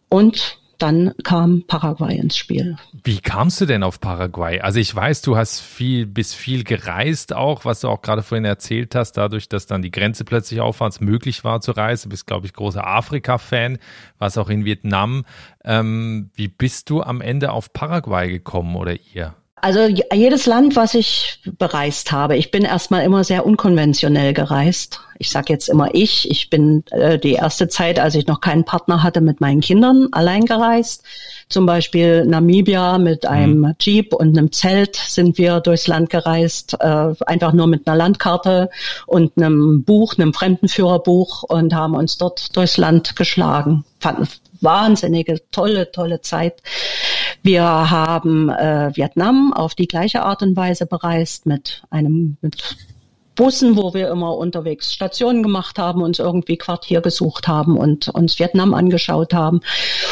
Und 0.08 0.57
dann 0.78 1.12
kam 1.24 1.64
Paraguay 1.66 2.16
ins 2.16 2.36
Spiel. 2.36 2.76
Wie 3.04 3.20
kamst 3.20 3.60
du 3.60 3.66
denn 3.66 3.82
auf 3.82 4.00
Paraguay? 4.00 4.60
Also 4.60 4.78
ich 4.78 4.94
weiß, 4.94 5.22
du 5.22 5.36
hast 5.36 5.60
viel, 5.60 6.06
bis 6.06 6.34
viel 6.34 6.64
gereist 6.64 7.34
auch, 7.34 7.64
was 7.64 7.80
du 7.80 7.88
auch 7.88 8.02
gerade 8.02 8.22
vorhin 8.22 8.44
erzählt 8.44 8.94
hast, 8.94 9.12
dadurch, 9.12 9.48
dass 9.48 9.66
dann 9.66 9.82
die 9.82 9.90
Grenze 9.90 10.24
plötzlich 10.24 10.60
auf 10.60 10.80
war, 10.80 10.88
es 10.88 11.00
möglich 11.00 11.44
war 11.44 11.60
zu 11.60 11.72
reisen. 11.72 12.04
Du 12.04 12.10
bist, 12.10 12.26
glaube 12.26 12.46
ich, 12.46 12.52
großer 12.52 12.86
Afrika-Fan, 12.86 13.78
warst 14.18 14.38
auch 14.38 14.48
in 14.48 14.64
Vietnam. 14.64 15.24
Ähm, 15.64 16.30
wie 16.34 16.48
bist 16.48 16.90
du 16.90 17.02
am 17.02 17.20
Ende 17.20 17.52
auf 17.52 17.72
Paraguay 17.72 18.28
gekommen 18.28 18.76
oder 18.76 18.94
ihr? 19.14 19.34
Also 19.60 19.86
jedes 20.12 20.46
Land, 20.46 20.76
was 20.76 20.94
ich 20.94 21.40
bereist 21.58 22.12
habe, 22.12 22.36
ich 22.36 22.50
bin 22.50 22.64
erstmal 22.64 23.04
immer 23.04 23.24
sehr 23.24 23.46
unkonventionell 23.46 24.32
gereist. 24.32 25.00
Ich 25.18 25.30
sage 25.30 25.52
jetzt 25.52 25.68
immer 25.68 25.94
ich. 25.94 26.30
Ich 26.30 26.48
bin 26.48 26.84
äh, 26.90 27.18
die 27.18 27.32
erste 27.32 27.68
Zeit, 27.68 27.98
als 27.98 28.14
ich 28.14 28.26
noch 28.26 28.40
keinen 28.40 28.64
Partner 28.64 29.02
hatte, 29.02 29.20
mit 29.20 29.40
meinen 29.40 29.60
Kindern 29.60 30.08
allein 30.12 30.44
gereist. 30.44 31.02
Zum 31.48 31.66
Beispiel 31.66 32.24
Namibia 32.24 32.98
mit 32.98 33.26
einem 33.26 33.60
mhm. 33.60 33.74
Jeep 33.80 34.14
und 34.14 34.36
einem 34.36 34.52
Zelt 34.52 34.96
sind 34.96 35.38
wir 35.38 35.60
durchs 35.60 35.86
Land 35.86 36.10
gereist, 36.10 36.76
äh, 36.80 37.14
einfach 37.26 37.52
nur 37.52 37.66
mit 37.66 37.86
einer 37.86 37.96
Landkarte 37.96 38.70
und 39.06 39.32
einem 39.36 39.82
Buch, 39.82 40.14
einem 40.16 40.34
Fremdenführerbuch 40.34 41.42
und 41.42 41.74
haben 41.74 41.94
uns 41.94 42.18
dort 42.18 42.56
durchs 42.56 42.76
Land 42.76 43.16
geschlagen. 43.16 43.84
Fanden 43.98 44.28
wahnsinnige, 44.60 45.40
tolle, 45.50 45.90
tolle 45.92 46.20
Zeit. 46.20 46.62
Wir 47.42 47.64
haben 47.64 48.48
äh, 48.48 48.90
Vietnam 48.94 49.52
auf 49.52 49.74
die 49.74 49.88
gleiche 49.88 50.22
Art 50.22 50.42
und 50.42 50.56
Weise 50.56 50.86
bereist 50.86 51.46
mit 51.46 51.82
einem 51.90 52.36
mit 52.40 52.76
Bussen, 53.38 53.76
wo 53.76 53.94
wir 53.94 54.10
immer 54.10 54.36
unterwegs 54.36 54.92
Stationen 54.92 55.44
gemacht 55.44 55.78
haben, 55.78 56.02
uns 56.02 56.18
irgendwie 56.18 56.56
Quartier 56.56 57.00
gesucht 57.00 57.46
haben 57.46 57.78
und 57.78 58.08
uns 58.08 58.40
Vietnam 58.40 58.74
angeschaut 58.74 59.32
haben. 59.32 59.60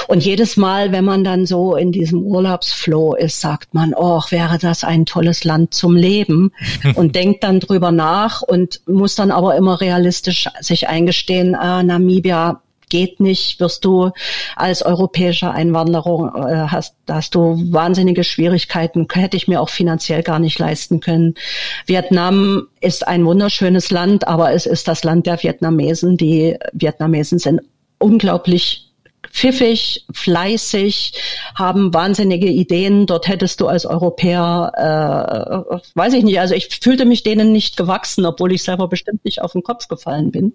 Und 0.06 0.24
jedes 0.24 0.56
Mal, 0.56 0.92
wenn 0.92 1.04
man 1.04 1.24
dann 1.24 1.44
so 1.44 1.74
in 1.74 1.90
diesem 1.90 2.22
Urlaubsflow 2.22 3.16
ist, 3.16 3.40
sagt 3.40 3.74
man, 3.74 3.94
oh, 3.96 4.22
wäre 4.30 4.58
das 4.58 4.84
ein 4.84 5.06
tolles 5.06 5.42
Land 5.42 5.74
zum 5.74 5.96
Leben 5.96 6.52
und 6.94 7.16
denkt 7.16 7.42
dann 7.42 7.58
drüber 7.58 7.90
nach 7.90 8.42
und 8.42 8.80
muss 8.86 9.16
dann 9.16 9.32
aber 9.32 9.56
immer 9.56 9.80
realistisch 9.80 10.48
sich 10.60 10.88
eingestehen, 10.88 11.54
äh, 11.54 11.82
Namibia 11.82 12.62
geht 12.88 13.20
nicht, 13.20 13.58
wirst 13.60 13.84
du 13.84 14.10
als 14.54 14.82
europäischer 14.82 15.52
Einwanderung 15.52 16.28
äh, 16.34 16.66
hast, 16.68 16.94
hast 17.08 17.34
du 17.34 17.56
wahnsinnige 17.72 18.24
Schwierigkeiten, 18.24 19.06
hätte 19.12 19.36
ich 19.36 19.48
mir 19.48 19.60
auch 19.60 19.70
finanziell 19.70 20.22
gar 20.22 20.38
nicht 20.38 20.58
leisten 20.58 21.00
können. 21.00 21.34
Vietnam 21.86 22.68
ist 22.80 23.06
ein 23.06 23.24
wunderschönes 23.24 23.90
Land, 23.90 24.28
aber 24.28 24.52
es 24.52 24.66
ist 24.66 24.86
das 24.88 25.04
Land 25.04 25.26
der 25.26 25.42
Vietnamesen. 25.42 26.16
Die 26.16 26.56
Vietnamesen 26.72 27.38
sind 27.38 27.60
unglaublich 27.98 28.85
pfiffig, 29.30 30.04
fleißig, 30.12 31.12
haben 31.54 31.92
wahnsinnige 31.92 32.48
Ideen. 32.48 33.06
Dort 33.06 33.28
hättest 33.28 33.60
du 33.60 33.66
als 33.68 33.86
Europäer, 33.86 34.72
äh, 35.70 35.76
weiß 35.94 36.14
ich 36.14 36.24
nicht, 36.24 36.40
also 36.40 36.54
ich 36.54 36.68
fühlte 36.80 37.04
mich 37.04 37.22
denen 37.22 37.52
nicht 37.52 37.76
gewachsen, 37.76 38.26
obwohl 38.26 38.52
ich 38.52 38.62
selber 38.62 38.88
bestimmt 38.88 39.24
nicht 39.24 39.42
auf 39.42 39.52
den 39.52 39.62
Kopf 39.62 39.88
gefallen 39.88 40.30
bin. 40.30 40.52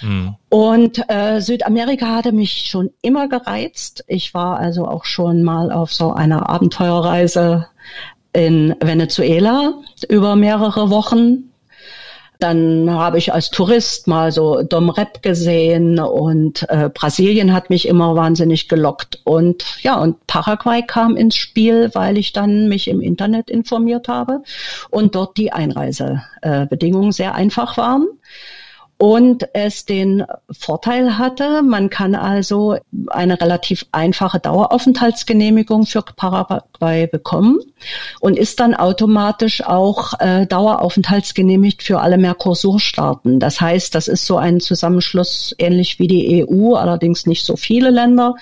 Mhm. 0.00 0.34
Und 0.48 1.02
äh, 1.08 1.40
Südamerika 1.40 2.06
hatte 2.06 2.32
mich 2.32 2.68
schon 2.68 2.90
immer 3.02 3.28
gereizt. 3.28 4.04
Ich 4.06 4.34
war 4.34 4.58
also 4.58 4.86
auch 4.86 5.04
schon 5.04 5.42
mal 5.42 5.70
auf 5.72 5.92
so 5.92 6.12
einer 6.12 6.48
Abenteuerreise 6.48 7.66
in 8.32 8.74
Venezuela 8.80 9.74
über 10.08 10.36
mehrere 10.36 10.90
Wochen 10.90 11.49
dann 12.42 12.90
habe 12.90 13.18
ich 13.18 13.32
als 13.32 13.50
Tourist 13.50 14.06
mal 14.06 14.32
so 14.32 14.62
Dom 14.62 14.90
Rep 14.90 15.22
gesehen 15.22 15.98
und 15.98 16.66
äh, 16.68 16.88
Brasilien 16.88 17.52
hat 17.52 17.70
mich 17.70 17.86
immer 17.86 18.16
wahnsinnig 18.16 18.68
gelockt. 18.68 19.20
Und 19.24 19.64
ja, 19.82 20.00
und 20.00 20.26
Paraguay 20.26 20.82
kam 20.82 21.16
ins 21.16 21.36
Spiel, 21.36 21.90
weil 21.94 22.18
ich 22.18 22.32
dann 22.32 22.68
mich 22.68 22.88
im 22.88 23.00
Internet 23.00 23.50
informiert 23.50 24.08
habe 24.08 24.42
und 24.90 25.14
dort 25.14 25.36
die 25.36 25.52
Einreisebedingungen 25.52 27.12
sehr 27.12 27.34
einfach 27.34 27.76
waren 27.76 28.08
und 29.00 29.48
es 29.54 29.86
den 29.86 30.24
Vorteil 30.50 31.16
hatte, 31.16 31.62
man 31.62 31.88
kann 31.88 32.14
also 32.14 32.76
eine 33.06 33.40
relativ 33.40 33.86
einfache 33.92 34.40
Daueraufenthaltsgenehmigung 34.40 35.86
für 35.86 36.02
Paraguay 36.02 37.06
bekommen 37.06 37.60
und 38.20 38.36
ist 38.36 38.60
dann 38.60 38.74
automatisch 38.74 39.64
auch 39.64 40.20
äh, 40.20 40.44
Daueraufenthaltsgenehmigt 40.44 41.82
für 41.82 42.00
alle 42.00 42.18
Mercosur-Staaten. 42.18 43.40
Das 43.40 43.58
heißt, 43.58 43.94
das 43.94 44.06
ist 44.06 44.26
so 44.26 44.36
ein 44.36 44.60
Zusammenschluss 44.60 45.54
ähnlich 45.56 45.98
wie 45.98 46.06
die 46.06 46.44
EU, 46.46 46.74
allerdings 46.74 47.24
nicht 47.24 47.46
so 47.46 47.56
viele 47.56 47.88
Länder. 47.88 48.34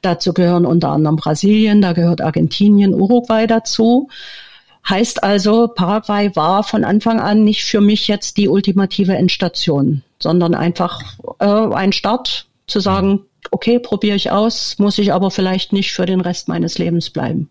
Dazu 0.00 0.32
gehören 0.32 0.64
unter 0.64 0.90
anderem 0.90 1.16
Brasilien, 1.16 1.82
da 1.82 1.92
gehört 1.92 2.20
Argentinien, 2.20 2.94
Uruguay 2.94 3.48
dazu. 3.48 4.08
Heißt 4.88 5.22
also, 5.22 5.68
Paraguay 5.68 6.34
war 6.36 6.62
von 6.62 6.84
Anfang 6.84 7.18
an 7.18 7.42
nicht 7.42 7.64
für 7.64 7.80
mich 7.80 8.06
jetzt 8.06 8.36
die 8.36 8.48
ultimative 8.48 9.14
Endstation, 9.14 10.02
sondern 10.18 10.54
einfach 10.54 11.00
äh, 11.38 11.46
ein 11.46 11.92
Start 11.92 12.46
zu 12.66 12.80
sagen, 12.80 13.20
okay, 13.50 13.78
probiere 13.78 14.16
ich 14.16 14.30
aus, 14.30 14.78
muss 14.78 14.98
ich 14.98 15.12
aber 15.12 15.30
vielleicht 15.30 15.72
nicht 15.72 15.92
für 15.92 16.06
den 16.06 16.20
Rest 16.20 16.48
meines 16.48 16.78
Lebens 16.78 17.10
bleiben. 17.10 17.48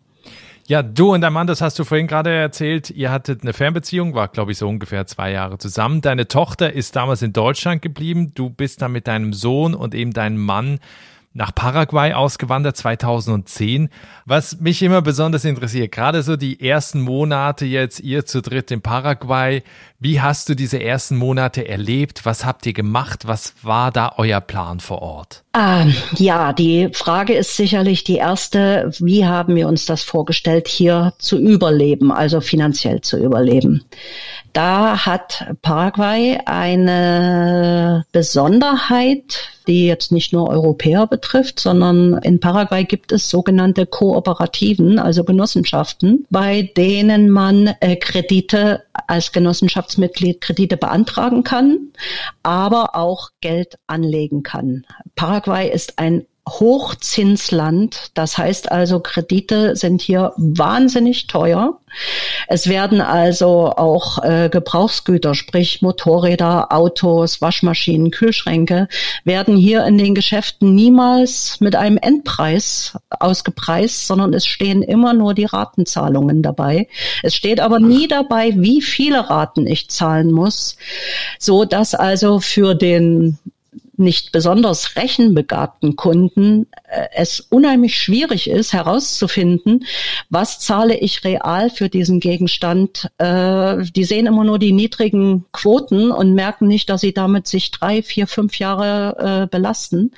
Ja, 0.66 0.82
du 0.82 1.14
und 1.14 1.22
dein 1.22 1.34
Mann, 1.34 1.48
das 1.48 1.60
hast 1.60 1.78
du 1.78 1.84
vorhin 1.84 2.08
gerade 2.08 2.30
erzählt, 2.30 2.90
ihr 2.90 3.12
hattet 3.12 3.42
eine 3.42 3.52
Fernbeziehung, 3.52 4.14
war 4.14 4.30
glaube 4.30 4.54
ich 4.54 4.58
so 4.58 4.68
ungefähr 4.68 5.06
zwei 5.08 5.32
Jahre 5.32 5.58
zusammen. 5.58 6.00
Deine 6.00 6.28
Tochter 6.30 6.72
ist 6.72 6.96
damals 6.96 7.22
in 7.22 7.34
Deutschland 7.34 7.82
geblieben, 7.82 8.32
du 8.34 8.50
bist 8.50 8.82
dann 8.82 8.94
mit 8.94 9.08
deinem 9.08 9.34
Sohn 9.34 9.74
und 9.74 9.94
eben 9.94 10.14
deinem 10.14 10.38
Mann 10.38 10.80
nach 11.34 11.54
Paraguay 11.54 12.14
ausgewandert 12.14 12.78
2010. 12.78 13.90
Was 14.26 14.60
mich 14.60 14.82
immer 14.84 15.02
besonders 15.02 15.46
interessiert, 15.46 15.92
gerade 15.92 16.22
so 16.22 16.36
die 16.36 16.68
ersten 16.68 17.02
Monate 17.02 17.66
jetzt, 17.66 18.00
ihr 18.00 18.26
zu 18.26 18.42
dritt 18.42 18.72
in 18.72 18.82
Paraguay, 18.82 19.64
wie 20.04 20.20
hast 20.20 20.50
du 20.50 20.54
diese 20.54 20.84
ersten 20.84 21.16
Monate 21.16 21.66
erlebt? 21.66 22.26
Was 22.26 22.44
habt 22.44 22.66
ihr 22.66 22.74
gemacht? 22.74 23.26
Was 23.26 23.54
war 23.62 23.90
da 23.90 24.16
euer 24.18 24.42
Plan 24.42 24.82
vor 24.82 25.02
Ort? 25.02 25.44
Ähm, 25.56 25.94
ja, 26.18 26.52
die 26.52 26.90
Frage 26.92 27.34
ist 27.34 27.56
sicherlich 27.56 28.04
die 28.04 28.18
erste, 28.18 28.92
wie 29.00 29.26
haben 29.26 29.56
wir 29.56 29.68
uns 29.70 29.86
das 29.86 30.04
vorgestellt, 30.04 30.68
hier 30.68 31.14
zu 31.20 31.38
überleben, 31.38 32.12
also 32.12 32.42
finanziell 32.42 33.00
zu 33.00 33.18
überleben. 33.18 33.86
Da 34.52 35.06
hat 35.06 35.46
Paraguay 35.64 36.40
eine 36.46 38.06
Besonderheit, 38.12 39.50
die 39.68 39.88
jetzt 39.88 40.12
nicht 40.12 40.32
nur 40.32 40.50
Europäer 40.50 41.08
betrifft, 41.08 41.60
sondern 41.60 42.20
in 42.20 42.40
Paraguay 42.40 42.84
gibt 42.84 43.12
es 43.12 43.30
sogenannte 43.30 43.88
Kooperativen, 43.88 45.00
also 45.00 45.24
Genossenschaften, 45.24 46.28
bei 46.30 46.72
denen 46.78 47.30
man 47.30 47.74
äh, 47.80 47.96
Kredite 47.96 48.84
als 49.08 49.32
Genossenschaftsmitglied 49.94 50.42
Kredite 50.42 50.78
beantragen 50.78 51.44
kann, 51.44 51.92
aber 52.42 52.96
auch 52.96 53.30
Geld 53.42 53.76
anlegen 53.88 54.44
kann. 54.44 54.86
Paraguay 55.16 55.72
ist 55.72 56.00
ein 56.00 56.26
Hochzinsland. 56.48 58.12
Das 58.16 58.38
heißt 58.38 58.72
also, 58.72 59.00
Kredite 59.00 59.76
sind 59.76 60.02
hier 60.02 60.34
wahnsinnig 60.36 61.28
teuer. 61.28 61.80
Es 62.48 62.68
werden 62.68 63.02
also 63.02 63.72
auch 63.72 64.22
äh, 64.24 64.50
Gebrauchsgüter, 64.50 65.36
sprich 65.36 65.82
Motorräder, 65.82 66.72
Autos, 66.72 67.40
Waschmaschinen, 67.42 68.12
Kühlschränke, 68.12 68.88
werden 69.24 69.56
hier 69.56 69.86
in 69.86 69.98
den 69.98 70.16
Geschäften 70.16 70.76
niemals 70.76 71.60
mit 71.62 71.76
einem 71.76 71.98
Endpreis 71.98 72.98
ausgepreist, 73.10 74.08
sondern 74.08 74.34
es 74.34 74.46
stehen 74.46 74.82
immer 74.82 75.14
nur 75.14 75.34
die 75.34 75.46
Ratenzahlungen 75.46 76.42
dabei. 76.42 76.88
Es 77.22 77.36
steht 77.36 77.60
aber 77.60 77.80
nie 77.80 78.08
dabei, 78.08 78.54
wie 78.56 78.82
viele 78.82 79.30
Raten 79.30 79.68
ich 79.68 79.90
zahlen 79.90 80.32
muss, 80.32 80.78
so 81.40 81.64
dass 81.64 81.96
also 81.96 82.40
für 82.40 82.74
den 82.74 83.38
nicht 84.04 84.32
besonders 84.32 84.96
rechenbegabten 84.96 85.96
Kunden 85.96 86.68
äh, 86.88 87.08
es 87.14 87.40
unheimlich 87.40 87.98
schwierig 87.98 88.50
ist 88.50 88.74
herauszufinden, 88.74 89.86
was 90.30 90.60
zahle 90.60 90.98
ich 90.98 91.24
real 91.24 91.70
für 91.70 91.90
diesen 91.90 92.20
Gegenstand. 92.20 93.10
Äh, 93.18 93.84
die 93.96 94.04
sehen 94.04 94.28
immer 94.28 94.44
nur 94.44 94.60
die 94.60 94.74
niedrigen 94.74 95.46
Quoten 95.52 96.12
und 96.12 96.34
merken 96.34 96.68
nicht, 96.68 96.90
dass 96.90 97.02
sie 97.02 97.14
damit 97.14 97.48
sich 97.48 97.72
drei, 97.72 98.04
vier, 98.04 98.28
fünf 98.28 98.60
Jahre 98.60 99.44
äh, 99.44 99.48
belasten. 99.48 100.12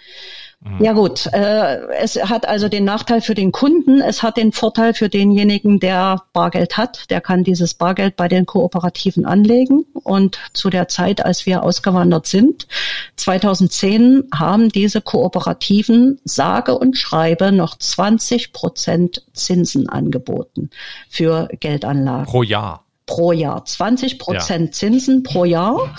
Mhm. 0.66 0.84
Ja 0.84 0.94
gut, 0.94 1.28
äh, 1.32 1.78
es 2.00 2.16
hat 2.16 2.48
also 2.48 2.70
den 2.70 2.86
Nachteil 2.86 3.22
für 3.22 3.36
den 3.36 3.52
Kunden, 3.52 4.02
es 4.02 4.24
hat 4.24 4.38
den 4.38 4.52
Vorteil 4.52 4.96
für 4.96 5.10
denjenigen, 5.10 5.80
der 5.80 6.24
Bargeld 6.34 6.76
hat, 6.76 7.12
der 7.12 7.22
kann 7.22 7.44
dieses 7.44 7.76
Bargeld 7.76 8.16
bei 8.16 8.28
den 8.28 8.48
Kooperativen 8.48 9.26
anlegen. 9.26 9.86
Und 9.94 10.40
zu 10.54 10.72
der 10.72 10.88
Zeit, 10.88 11.24
als 11.24 11.46
wir 11.46 11.64
ausgewandert 11.64 12.26
sind, 12.26 12.68
2010, 13.16 14.24
haben 14.34 14.70
diese 14.70 15.02
Kooperativen 15.02 16.20
sage 16.24 16.78
und 16.78 16.98
schreibe 16.98 17.52
noch 17.52 17.78
20 17.78 18.52
Prozent 18.52 19.24
Zinsen 19.34 19.88
angeboten 19.88 20.72
für 21.10 21.48
Geldanlagen. 21.60 22.26
Pro 22.26 22.42
Jahr. 22.42 22.84
pro 23.06 23.32
Jahr, 23.34 23.64
20 23.64 24.18
Prozent 24.18 24.68
ja. 24.68 24.72
Zinsen 24.72 25.22
pro 25.22 25.46
Jahr. 25.46 25.96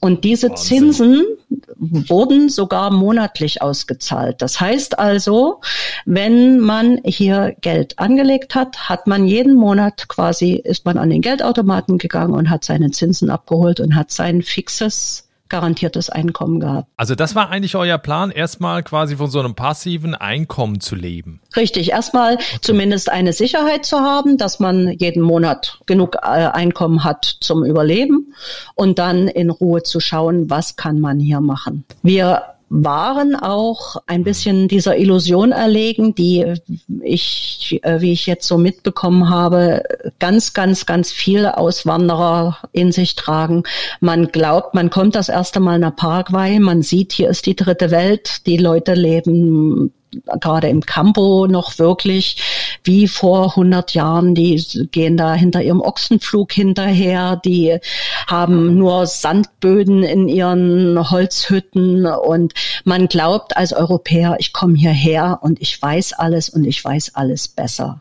Und 0.00 0.24
diese 0.24 0.48
Wahnsinn. 0.48 0.92
Zinsen 0.92 1.35
wurden 1.78 2.48
sogar 2.48 2.90
monatlich 2.90 3.62
ausgezahlt. 3.62 4.40
Das 4.40 4.60
heißt 4.60 4.98
also, 4.98 5.60
wenn 6.04 6.58
man 6.58 7.00
hier 7.04 7.54
Geld 7.60 7.98
angelegt 7.98 8.54
hat, 8.54 8.88
hat 8.88 9.06
man 9.06 9.26
jeden 9.26 9.54
Monat 9.54 10.08
quasi, 10.08 10.54
ist 10.54 10.84
man 10.84 10.98
an 10.98 11.10
den 11.10 11.20
Geldautomaten 11.20 11.98
gegangen 11.98 12.34
und 12.34 12.50
hat 12.50 12.64
seine 12.64 12.90
Zinsen 12.90 13.30
abgeholt 13.30 13.80
und 13.80 13.94
hat 13.94 14.10
sein 14.10 14.42
fixes 14.42 15.25
garantiertes 15.48 16.10
Einkommen 16.10 16.60
gehabt. 16.60 16.88
Also 16.96 17.14
das 17.14 17.34
war 17.34 17.50
eigentlich 17.50 17.76
euer 17.76 17.98
Plan, 17.98 18.30
erstmal 18.30 18.82
quasi 18.82 19.16
von 19.16 19.30
so 19.30 19.38
einem 19.38 19.54
passiven 19.54 20.14
Einkommen 20.14 20.80
zu 20.80 20.94
leben. 20.94 21.40
Richtig, 21.56 21.90
erstmal 21.90 22.34
okay. 22.34 22.44
zumindest 22.60 23.10
eine 23.10 23.32
Sicherheit 23.32 23.84
zu 23.84 23.98
haben, 23.98 24.38
dass 24.38 24.60
man 24.60 24.88
jeden 24.92 25.22
Monat 25.22 25.80
genug 25.86 26.16
äh, 26.16 26.26
Einkommen 26.26 27.04
hat 27.04 27.24
zum 27.40 27.64
Überleben 27.64 28.34
und 28.74 28.98
dann 28.98 29.28
in 29.28 29.50
Ruhe 29.50 29.82
zu 29.82 30.00
schauen, 30.00 30.50
was 30.50 30.76
kann 30.76 31.00
man 31.00 31.20
hier 31.20 31.40
machen. 31.40 31.84
Wir 32.02 32.55
waren 32.68 33.36
auch 33.36 33.96
ein 34.06 34.24
bisschen 34.24 34.66
dieser 34.66 34.96
Illusion 34.96 35.52
erlegen, 35.52 36.14
die 36.14 36.54
ich, 37.02 37.78
äh, 37.82 38.00
wie 38.00 38.12
ich 38.12 38.26
jetzt 38.26 38.48
so 38.48 38.58
mitbekommen 38.58 39.30
habe, 39.30 39.82
ganz, 40.18 40.52
ganz, 40.52 40.84
ganz 40.84 41.12
viele 41.12 41.58
Auswanderer 41.58 42.58
in 42.72 42.90
sich 42.90 43.14
tragen. 43.14 43.62
Man 44.00 44.28
glaubt, 44.28 44.74
man 44.74 44.90
kommt 44.90 45.14
das 45.14 45.28
erste 45.28 45.60
Mal 45.60 45.78
nach 45.78 45.94
Paraguay, 45.94 46.58
man 46.58 46.82
sieht, 46.82 47.12
hier 47.12 47.30
ist 47.30 47.46
die 47.46 47.56
dritte 47.56 47.90
Welt, 47.90 48.46
die 48.46 48.56
Leute 48.56 48.94
leben 48.94 49.92
gerade 50.40 50.68
im 50.68 50.80
Campo 50.80 51.46
noch 51.46 51.78
wirklich 51.78 52.36
wie 52.86 53.08
vor 53.08 53.50
100 53.50 53.94
Jahren. 53.94 54.34
Die 54.34 54.88
gehen 54.90 55.16
da 55.16 55.34
hinter 55.34 55.62
ihrem 55.62 55.80
Ochsenflug 55.80 56.52
hinterher. 56.52 57.36
Die 57.44 57.78
haben 58.26 58.76
nur 58.76 59.06
Sandböden 59.06 60.02
in 60.02 60.28
ihren 60.28 61.10
Holzhütten 61.10 62.06
und 62.06 62.54
man 62.84 63.08
glaubt 63.08 63.56
als 63.56 63.72
Europäer, 63.72 64.36
ich 64.38 64.52
komme 64.52 64.76
hierher 64.76 65.40
und 65.42 65.60
ich 65.60 65.80
weiß 65.80 66.14
alles 66.14 66.48
und 66.48 66.64
ich 66.64 66.84
weiß 66.84 67.14
alles 67.14 67.48
besser. 67.48 68.00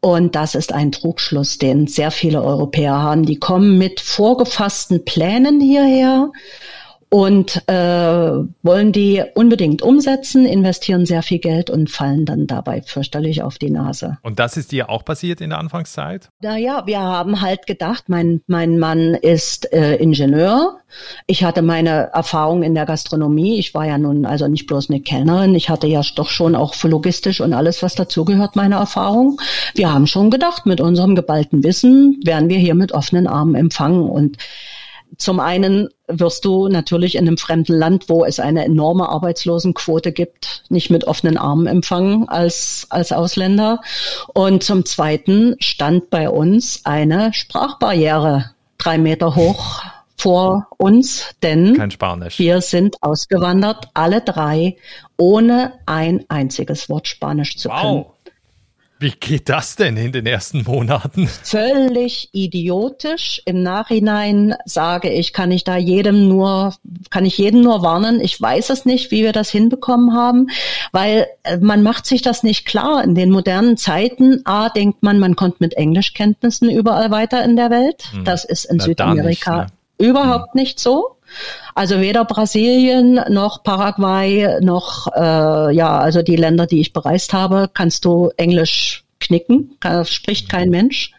Und 0.00 0.34
das 0.34 0.54
ist 0.54 0.70
ein 0.70 0.92
Trugschluss, 0.92 1.56
den 1.56 1.86
sehr 1.86 2.10
viele 2.10 2.42
Europäer 2.42 2.92
haben. 2.92 3.24
Die 3.24 3.38
kommen 3.38 3.78
mit 3.78 4.00
vorgefassten 4.00 5.06
Plänen 5.06 5.62
hierher 5.62 6.30
und 7.14 7.62
äh, 7.68 7.74
wollen 8.64 8.90
die 8.90 9.22
unbedingt 9.36 9.82
umsetzen, 9.82 10.46
investieren 10.46 11.06
sehr 11.06 11.22
viel 11.22 11.38
Geld 11.38 11.70
und 11.70 11.88
fallen 11.88 12.24
dann 12.24 12.48
dabei 12.48 12.82
fürchterlich 12.82 13.40
auf 13.40 13.56
die 13.56 13.70
Nase. 13.70 14.18
Und 14.22 14.40
das 14.40 14.56
ist 14.56 14.72
dir 14.72 14.90
auch 14.90 15.04
passiert 15.04 15.40
in 15.40 15.50
der 15.50 15.60
Anfangszeit? 15.60 16.28
Naja, 16.40 16.82
wir 16.86 16.98
haben 16.98 17.40
halt 17.40 17.68
gedacht, 17.68 18.08
mein, 18.08 18.40
mein 18.48 18.80
Mann 18.80 19.14
ist 19.14 19.72
äh, 19.72 19.94
Ingenieur. 19.94 20.80
Ich 21.28 21.44
hatte 21.44 21.62
meine 21.62 22.10
Erfahrung 22.12 22.64
in 22.64 22.74
der 22.74 22.84
Gastronomie. 22.84 23.60
Ich 23.60 23.74
war 23.74 23.86
ja 23.86 23.96
nun 23.96 24.26
also 24.26 24.48
nicht 24.48 24.66
bloß 24.66 24.90
eine 24.90 25.00
Kellnerin. 25.00 25.54
Ich 25.54 25.70
hatte 25.70 25.86
ja 25.86 26.00
doch 26.16 26.30
schon 26.30 26.56
auch 26.56 26.74
für 26.74 26.88
logistisch 26.88 27.40
und 27.40 27.52
alles, 27.52 27.80
was 27.80 27.94
dazugehört, 27.94 28.56
meine 28.56 28.74
Erfahrung. 28.74 29.40
Wir 29.76 29.94
haben 29.94 30.08
schon 30.08 30.30
gedacht, 30.30 30.66
mit 30.66 30.80
unserem 30.80 31.14
geballten 31.14 31.62
Wissen 31.62 32.20
werden 32.24 32.48
wir 32.48 32.58
hier 32.58 32.74
mit 32.74 32.90
offenen 32.90 33.28
Armen 33.28 33.54
empfangen 33.54 34.02
und 34.10 34.36
zum 35.18 35.40
einen 35.40 35.88
wirst 36.06 36.44
du 36.44 36.68
natürlich 36.68 37.14
in 37.14 37.26
einem 37.26 37.38
fremden 37.38 37.74
Land, 37.74 38.08
wo 38.08 38.24
es 38.24 38.40
eine 38.40 38.64
enorme 38.64 39.08
Arbeitslosenquote 39.08 40.12
gibt, 40.12 40.64
nicht 40.68 40.90
mit 40.90 41.04
offenen 41.04 41.36
Armen 41.38 41.66
empfangen 41.66 42.28
als, 42.28 42.86
als 42.90 43.12
Ausländer. 43.12 43.80
Und 44.34 44.62
zum 44.62 44.84
zweiten 44.84 45.56
stand 45.60 46.10
bei 46.10 46.28
uns 46.28 46.82
eine 46.84 47.32
Sprachbarriere 47.32 48.50
drei 48.78 48.98
Meter 48.98 49.34
hoch 49.34 49.82
vor 50.16 50.68
uns, 50.78 51.34
denn 51.42 51.76
wir 52.36 52.60
sind 52.60 53.02
ausgewandert, 53.02 53.88
alle 53.94 54.20
drei, 54.20 54.76
ohne 55.16 55.74
ein 55.86 56.24
einziges 56.28 56.88
Wort 56.88 57.08
Spanisch 57.08 57.56
zu 57.56 57.68
wow. 57.68 57.80
können. 57.80 58.04
Wie 59.00 59.10
geht 59.10 59.48
das 59.48 59.74
denn 59.74 59.96
in 59.96 60.12
den 60.12 60.24
ersten 60.24 60.62
Monaten? 60.62 61.26
Völlig 61.26 62.28
idiotisch. 62.32 63.42
Im 63.44 63.62
Nachhinein 63.62 64.54
sage 64.64 65.10
ich, 65.10 65.32
kann 65.32 65.50
ich 65.50 65.64
da 65.64 65.76
jedem 65.76 66.28
nur, 66.28 66.74
kann 67.10 67.24
ich 67.24 67.36
jeden 67.36 67.60
nur 67.60 67.82
warnen. 67.82 68.20
Ich 68.20 68.40
weiß 68.40 68.70
es 68.70 68.84
nicht, 68.84 69.10
wie 69.10 69.24
wir 69.24 69.32
das 69.32 69.50
hinbekommen 69.50 70.14
haben, 70.14 70.46
weil 70.92 71.26
äh, 71.42 71.58
man 71.58 71.82
macht 71.82 72.06
sich 72.06 72.22
das 72.22 72.44
nicht 72.44 72.66
klar. 72.66 73.02
In 73.02 73.14
den 73.16 73.30
modernen 73.30 73.76
Zeiten, 73.76 74.42
A, 74.44 74.68
denkt 74.68 75.02
man, 75.02 75.18
man 75.18 75.34
kommt 75.34 75.60
mit 75.60 75.74
Englischkenntnissen 75.74 76.70
überall 76.70 77.10
weiter 77.10 77.44
in 77.44 77.56
der 77.56 77.70
Welt. 77.70 78.04
Hm. 78.12 78.24
Das 78.24 78.44
ist 78.44 78.64
in 78.64 78.76
Na, 78.76 78.84
Südamerika 78.84 79.62
nicht, 79.62 79.72
ne? 79.98 80.08
überhaupt 80.08 80.54
hm. 80.54 80.60
nicht 80.60 80.78
so. 80.78 81.13
Also 81.74 82.00
weder 82.00 82.24
Brasilien 82.24 83.20
noch 83.28 83.62
Paraguay 83.62 84.60
noch 84.60 85.08
äh, 85.14 85.74
ja, 85.74 85.98
also 85.98 86.22
die 86.22 86.36
Länder, 86.36 86.66
die 86.66 86.80
ich 86.80 86.92
bereist 86.92 87.32
habe, 87.32 87.68
kannst 87.72 88.04
du 88.04 88.30
Englisch 88.36 89.04
knicken, 89.20 89.76
kann, 89.80 90.04
spricht 90.04 90.48
kein 90.48 90.70
Mensch. 90.70 91.12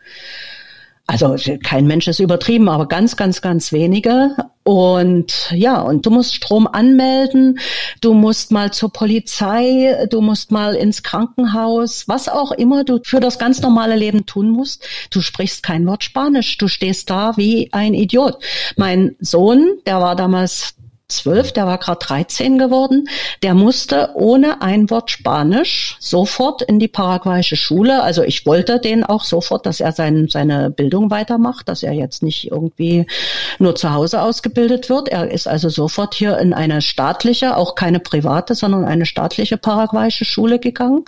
Also 1.08 1.36
kein 1.64 1.86
Mensch 1.86 2.08
ist 2.08 2.20
übertrieben, 2.20 2.68
aber 2.68 2.88
ganz, 2.88 3.16
ganz, 3.16 3.42
ganz 3.42 3.72
wenige. 3.72 4.36
Und 4.64 5.52
ja, 5.52 5.80
und 5.82 6.08
du 6.08 6.10
musst 6.10 6.34
Strom 6.34 6.66
anmelden, 6.66 7.60
du 8.02 8.16
musst 8.16 8.52
mal 8.52 8.74
zur 8.74 8.92
Polizei, 8.92 10.08
du 10.10 10.22
musst 10.22 10.52
mal 10.52 10.74
ins 10.74 11.04
Krankenhaus, 11.04 12.08
was 12.08 12.28
auch 12.28 12.52
immer 12.52 12.84
du 12.84 13.00
für 13.04 13.20
das 13.20 13.38
ganz 13.38 13.62
normale 13.62 13.96
Leben 13.96 14.26
tun 14.26 14.50
musst. 14.50 14.88
Du 15.12 15.22
sprichst 15.22 15.62
kein 15.62 15.86
Wort 15.86 16.04
Spanisch, 16.04 16.58
du 16.58 16.68
stehst 16.68 17.12
da 17.12 17.38
wie 17.38 17.72
ein 17.72 17.94
Idiot. 17.94 18.44
Mein 18.76 19.16
Sohn, 19.20 19.78
der 19.86 20.02
war 20.02 20.16
damals 20.16 20.74
zwölf, 21.08 21.52
der 21.52 21.68
war 21.68 21.78
gerade 21.78 22.00
13 22.00 22.58
geworden, 22.58 23.08
der 23.44 23.54
musste 23.54 24.12
ohne 24.16 24.62
ein 24.62 24.90
Wort 24.90 25.12
Spanisch 25.12 25.98
sofort 26.00 26.64
in 26.64 26.80
die 26.80 26.88
paraguayische 26.88 27.56
Schule. 27.56 28.02
Also 28.02 28.24
ich 28.24 28.46
wollte 28.46 28.80
den 28.80 29.04
auch 29.04 29.24
sofort, 29.24 29.66
dass 29.66 29.80
er 29.80 29.92
sein, 29.92 30.28
seine 30.30 30.72
Bildung 30.72 31.12
weitermacht, 31.12 31.70
dass 31.70 31.84
er 31.84 31.94
jetzt 31.94 32.24
nicht 32.24 32.50
irgendwie 32.52 33.06
nur 33.60 33.76
zu 33.76 33.94
Hause 33.94 34.22
ausgebildet 34.22 34.90
wird. 34.90 35.10
Er 35.10 35.30
ist 35.30 35.48
also 35.48 35.70
sofort 35.70 36.16
hier 36.16 36.40
in 36.40 36.54
eine 36.54 36.82
staatliche, 36.82 37.56
auch 37.56 37.76
keine 37.76 38.00
private, 38.00 38.56
sondern 38.56 38.86
eine 38.86 39.06
staatliche 39.06 39.58
paraguayische 39.58 40.26
Schule 40.26 40.60
gegangen 40.60 41.06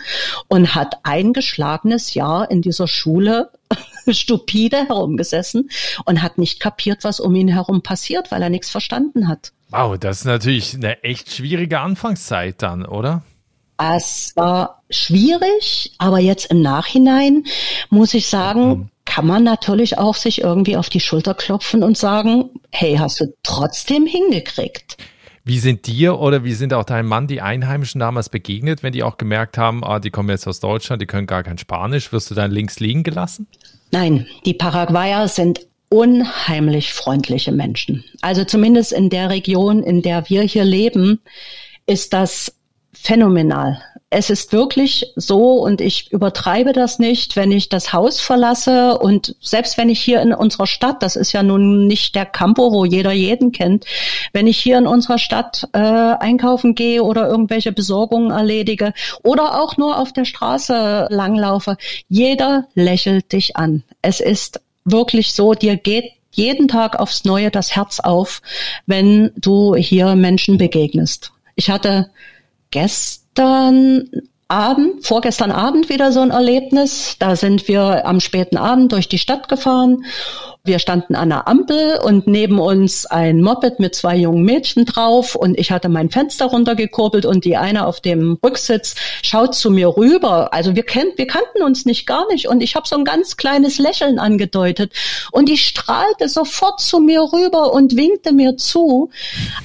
und 0.47 0.75
hat 0.75 0.97
ein 1.03 1.33
geschlagenes 1.33 2.13
Jahr 2.13 2.51
in 2.51 2.61
dieser 2.61 2.87
Schule 2.87 3.49
stupide 4.09 4.87
herumgesessen 4.87 5.69
und 6.05 6.21
hat 6.21 6.37
nicht 6.37 6.59
kapiert, 6.59 7.03
was 7.03 7.19
um 7.19 7.35
ihn 7.35 7.47
herum 7.47 7.81
passiert, 7.81 8.31
weil 8.31 8.43
er 8.43 8.49
nichts 8.49 8.69
verstanden 8.69 9.27
hat. 9.27 9.53
Wow, 9.69 9.97
das 9.97 10.19
ist 10.19 10.25
natürlich 10.25 10.75
eine 10.75 11.03
echt 11.03 11.31
schwierige 11.31 11.79
Anfangszeit 11.79 12.61
dann, 12.61 12.85
oder? 12.85 13.23
Es 13.77 14.33
war 14.35 14.81
schwierig, 14.89 15.93
aber 15.97 16.19
jetzt 16.19 16.49
im 16.49 16.61
Nachhinein 16.61 17.43
muss 17.89 18.13
ich 18.13 18.27
sagen, 18.27 18.69
mhm. 18.69 18.89
kann 19.05 19.27
man 19.27 19.43
natürlich 19.43 19.97
auch 19.97 20.15
sich 20.15 20.41
irgendwie 20.41 20.77
auf 20.77 20.89
die 20.89 20.99
Schulter 20.99 21.35
klopfen 21.35 21.83
und 21.83 21.97
sagen, 21.97 22.49
hey, 22.71 22.95
hast 22.97 23.19
du 23.19 23.33
trotzdem 23.43 24.07
hingekriegt. 24.07 24.97
Wie 25.43 25.59
sind 25.59 25.87
dir 25.87 26.19
oder 26.19 26.43
wie 26.43 26.53
sind 26.53 26.73
auch 26.73 26.83
deinem 26.83 27.07
Mann 27.07 27.27
die 27.27 27.41
Einheimischen 27.41 27.99
damals 27.99 28.29
begegnet, 28.29 28.83
wenn 28.83 28.93
die 28.93 29.03
auch 29.03 29.17
gemerkt 29.17 29.57
haben, 29.57 29.83
ah, 29.83 29.99
die 29.99 30.09
kommen 30.09 30.29
jetzt 30.29 30.47
aus 30.47 30.59
Deutschland, 30.59 31.01
die 31.01 31.05
können 31.05 31.27
gar 31.27 31.43
kein 31.43 31.57
Spanisch, 31.57 32.11
wirst 32.11 32.31
du 32.31 32.35
dann 32.35 32.51
links 32.51 32.79
liegen 32.79 33.03
gelassen? 33.03 33.47
Nein, 33.91 34.27
die 34.45 34.53
Paraguayer 34.53 35.27
sind 35.27 35.61
unheimlich 35.89 36.93
freundliche 36.93 37.51
Menschen. 37.51 38.03
Also 38.21 38.43
zumindest 38.43 38.91
in 38.93 39.09
der 39.09 39.29
Region, 39.29 39.83
in 39.83 40.01
der 40.01 40.29
wir 40.29 40.41
hier 40.41 40.65
leben, 40.65 41.21
ist 41.85 42.13
das 42.13 42.53
phänomenal. 42.93 43.81
Es 44.09 44.29
ist 44.29 44.53
wirklich 44.53 45.11
so, 45.17 45.55
und 45.55 45.81
ich 45.81 46.11
übertreibe 46.13 46.71
das 46.71 46.97
nicht, 46.97 47.35
wenn 47.35 47.51
ich 47.51 47.67
das 47.67 47.91
Haus 47.91 48.21
verlasse 48.21 48.97
und 48.97 49.35
selbst 49.41 49.77
wenn 49.77 49.89
ich 49.89 49.99
hier 49.99 50.21
in 50.21 50.33
unserer 50.33 50.65
Stadt, 50.65 51.03
das 51.03 51.17
ist 51.17 51.33
ja 51.33 51.43
nun 51.43 51.87
nicht 51.87 52.15
der 52.15 52.25
Campo, 52.25 52.71
wo 52.71 52.85
jeder 52.85 53.11
jeden 53.11 53.51
kennt, 53.51 53.85
wenn 54.31 54.47
ich 54.47 54.57
hier 54.57 54.77
in 54.77 54.87
unserer 54.87 55.17
Stadt 55.17 55.67
äh, 55.73 55.79
einkaufen 55.79 56.73
gehe 56.73 57.03
oder 57.03 57.27
irgendwelche 57.27 57.73
Besorgungen 57.73 58.31
erledige 58.31 58.93
oder 59.23 59.61
auch 59.61 59.75
nur 59.75 59.99
auf 59.99 60.13
der 60.13 60.25
Straße 60.25 61.07
langlaufe, 61.09 61.75
jeder 62.07 62.67
lächelt 62.75 63.33
dich 63.33 63.57
an. 63.57 63.83
Es 64.01 64.21
ist 64.21 64.61
wirklich 64.91 65.33
so, 65.33 65.53
dir 65.53 65.77
geht 65.77 66.11
jeden 66.31 66.67
Tag 66.67 66.99
aufs 66.99 67.25
Neue 67.25 67.51
das 67.51 67.75
Herz 67.75 67.99
auf, 67.99 68.41
wenn 68.85 69.31
du 69.37 69.75
hier 69.75 70.15
Menschen 70.15 70.57
begegnest. 70.57 71.31
Ich 71.55 71.69
hatte 71.69 72.11
gestern 72.71 74.09
Abend, 74.47 75.05
vorgestern 75.05 75.51
Abend 75.51 75.89
wieder 75.89 76.11
so 76.11 76.21
ein 76.21 76.31
Erlebnis. 76.31 77.17
Da 77.19 77.35
sind 77.35 77.67
wir 77.67 78.05
am 78.05 78.19
späten 78.19 78.57
Abend 78.57 78.91
durch 78.91 79.09
die 79.09 79.17
Stadt 79.17 79.49
gefahren 79.49 80.05
Wir 80.67 80.79
standen 80.79 81.15
an 81.15 81.29
der 81.29 81.47
Ampel 81.47 81.97
und 82.03 82.27
neben 82.27 82.59
uns 82.59 83.05
ein 83.05 83.41
Moped 83.41 83.79
mit 83.79 83.95
zwei 83.95 84.17
jungen 84.17 84.43
Mädchen 84.43 84.83
drauf 84.83 85.33
und 85.33 85.57
ich 85.57 85.71
hatte 85.71 85.87
mein 85.87 86.09
Fenster 86.09 86.47
runtergekurbelt 86.47 87.25
und 87.25 87.45
die 87.45 87.55
eine 87.55 87.87
auf 87.87 88.01
dem 88.01 88.37
Rücksitz 88.43 88.95
schaut 89.23 89.55
zu 89.55 89.71
mir 89.71 89.95
rüber. 89.95 90.53
Also 90.53 90.75
wir 90.75 90.83
kennt, 90.83 91.17
wir 91.17 91.27
kannten 91.27 91.63
uns 91.63 91.85
nicht 91.85 92.05
gar 92.05 92.27
nicht 92.29 92.49
und 92.49 92.61
ich 92.61 92.75
habe 92.75 92.85
so 92.85 92.97
ein 92.97 93.05
ganz 93.05 93.37
kleines 93.37 93.77
Lächeln 93.77 94.19
angedeutet 94.19 94.91
und 95.31 95.47
die 95.47 95.57
strahlte 95.57 96.27
sofort 96.27 96.81
zu 96.81 96.99
mir 96.99 97.21
rüber 97.21 97.71
und 97.71 97.95
winkte 97.95 98.33
mir 98.33 98.57
zu. 98.57 99.09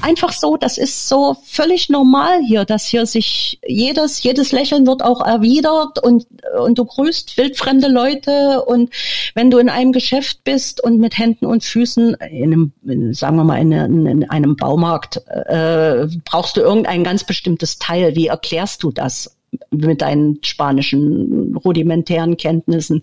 Einfach 0.03 0.33
so, 0.33 0.57
das 0.57 0.79
ist 0.79 1.09
so 1.09 1.37
völlig 1.45 1.89
normal 1.89 2.43
hier, 2.47 2.65
dass 2.65 2.87
hier 2.87 3.07
sich 3.07 3.59
jedes 3.67 4.23
jedes 4.23 4.53
Lächeln 4.53 4.87
wird 4.87 5.03
auch 5.03 5.27
erwidert 5.27 5.99
und 6.01 6.29
und 6.61 6.79
du 6.79 6.85
grüßt 6.85 7.37
wildfremde 7.37 7.89
Leute 7.89 8.63
und 8.63 8.91
wenn 9.35 9.51
du 9.51 9.59
in 9.59 9.69
einem 9.69 9.91
Geschäft 9.91 10.45
bist 10.45 10.81
und 10.83 10.92
und 10.93 11.01
mit 11.01 11.19
Händen 11.19 11.47
und 11.47 11.65
Füßen 11.65 12.15
in 12.15 12.53
einem, 12.53 12.73
in, 12.85 13.15
sagen 13.15 13.37
wir 13.37 13.45
mal, 13.45 13.61
in, 13.61 13.73
in 13.73 14.31
einem 14.31 14.57
Baumarkt 14.57 15.23
äh, 15.27 16.07
brauchst 16.25 16.57
du 16.57 16.61
irgendein 16.61 17.05
ganz 17.05 17.25
bestimmtes 17.25 17.79
Teil. 17.79 18.15
Wie 18.15 18.27
erklärst 18.27 18.83
du 18.83 18.91
das? 18.91 19.37
mit 19.71 20.01
deinen 20.01 20.43
spanischen 20.43 21.55
rudimentären 21.63 22.37
Kenntnissen. 22.37 23.03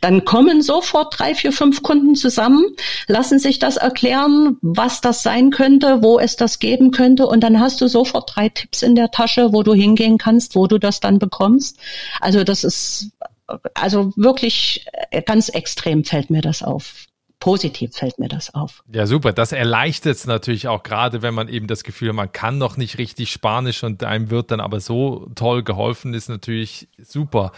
Dann 0.00 0.24
kommen 0.24 0.62
sofort 0.62 1.18
drei, 1.18 1.34
vier, 1.34 1.52
fünf 1.52 1.82
Kunden 1.82 2.14
zusammen, 2.14 2.64
lassen 3.06 3.38
sich 3.38 3.58
das 3.58 3.76
erklären, 3.76 4.56
was 4.62 5.00
das 5.00 5.22
sein 5.22 5.50
könnte, 5.50 6.02
wo 6.02 6.18
es 6.18 6.36
das 6.36 6.58
geben 6.58 6.90
könnte. 6.90 7.26
Und 7.26 7.40
dann 7.40 7.60
hast 7.60 7.80
du 7.80 7.88
sofort 7.88 8.34
drei 8.34 8.48
Tipps 8.48 8.82
in 8.82 8.94
der 8.94 9.10
Tasche, 9.10 9.52
wo 9.52 9.62
du 9.62 9.74
hingehen 9.74 10.16
kannst, 10.16 10.56
wo 10.56 10.66
du 10.66 10.78
das 10.78 11.00
dann 11.00 11.18
bekommst. 11.18 11.78
Also 12.20 12.44
das 12.44 12.64
ist, 12.64 13.10
also 13.74 14.12
wirklich 14.16 14.86
ganz 15.26 15.50
extrem 15.50 16.04
fällt 16.04 16.30
mir 16.30 16.40
das 16.40 16.62
auf 16.62 17.09
positiv 17.40 17.96
fällt 17.96 18.18
mir 18.18 18.28
das 18.28 18.54
auf. 18.54 18.84
Ja, 18.94 19.06
super. 19.06 19.32
Das 19.32 19.52
erleichtert 19.52 20.14
es 20.14 20.26
natürlich 20.26 20.68
auch 20.68 20.82
gerade, 20.82 21.22
wenn 21.22 21.34
man 21.34 21.48
eben 21.48 21.66
das 21.66 21.82
Gefühl 21.82 22.10
hat, 22.10 22.16
man 22.16 22.30
kann 22.30 22.58
noch 22.58 22.76
nicht 22.76 22.98
richtig 22.98 23.32
Spanisch 23.32 23.82
und 23.82 24.04
einem 24.04 24.30
wird 24.30 24.50
dann 24.50 24.60
aber 24.60 24.80
so 24.80 25.26
toll 25.34 25.64
geholfen, 25.64 26.12
ist 26.12 26.28
natürlich 26.28 26.88
super. 27.02 27.52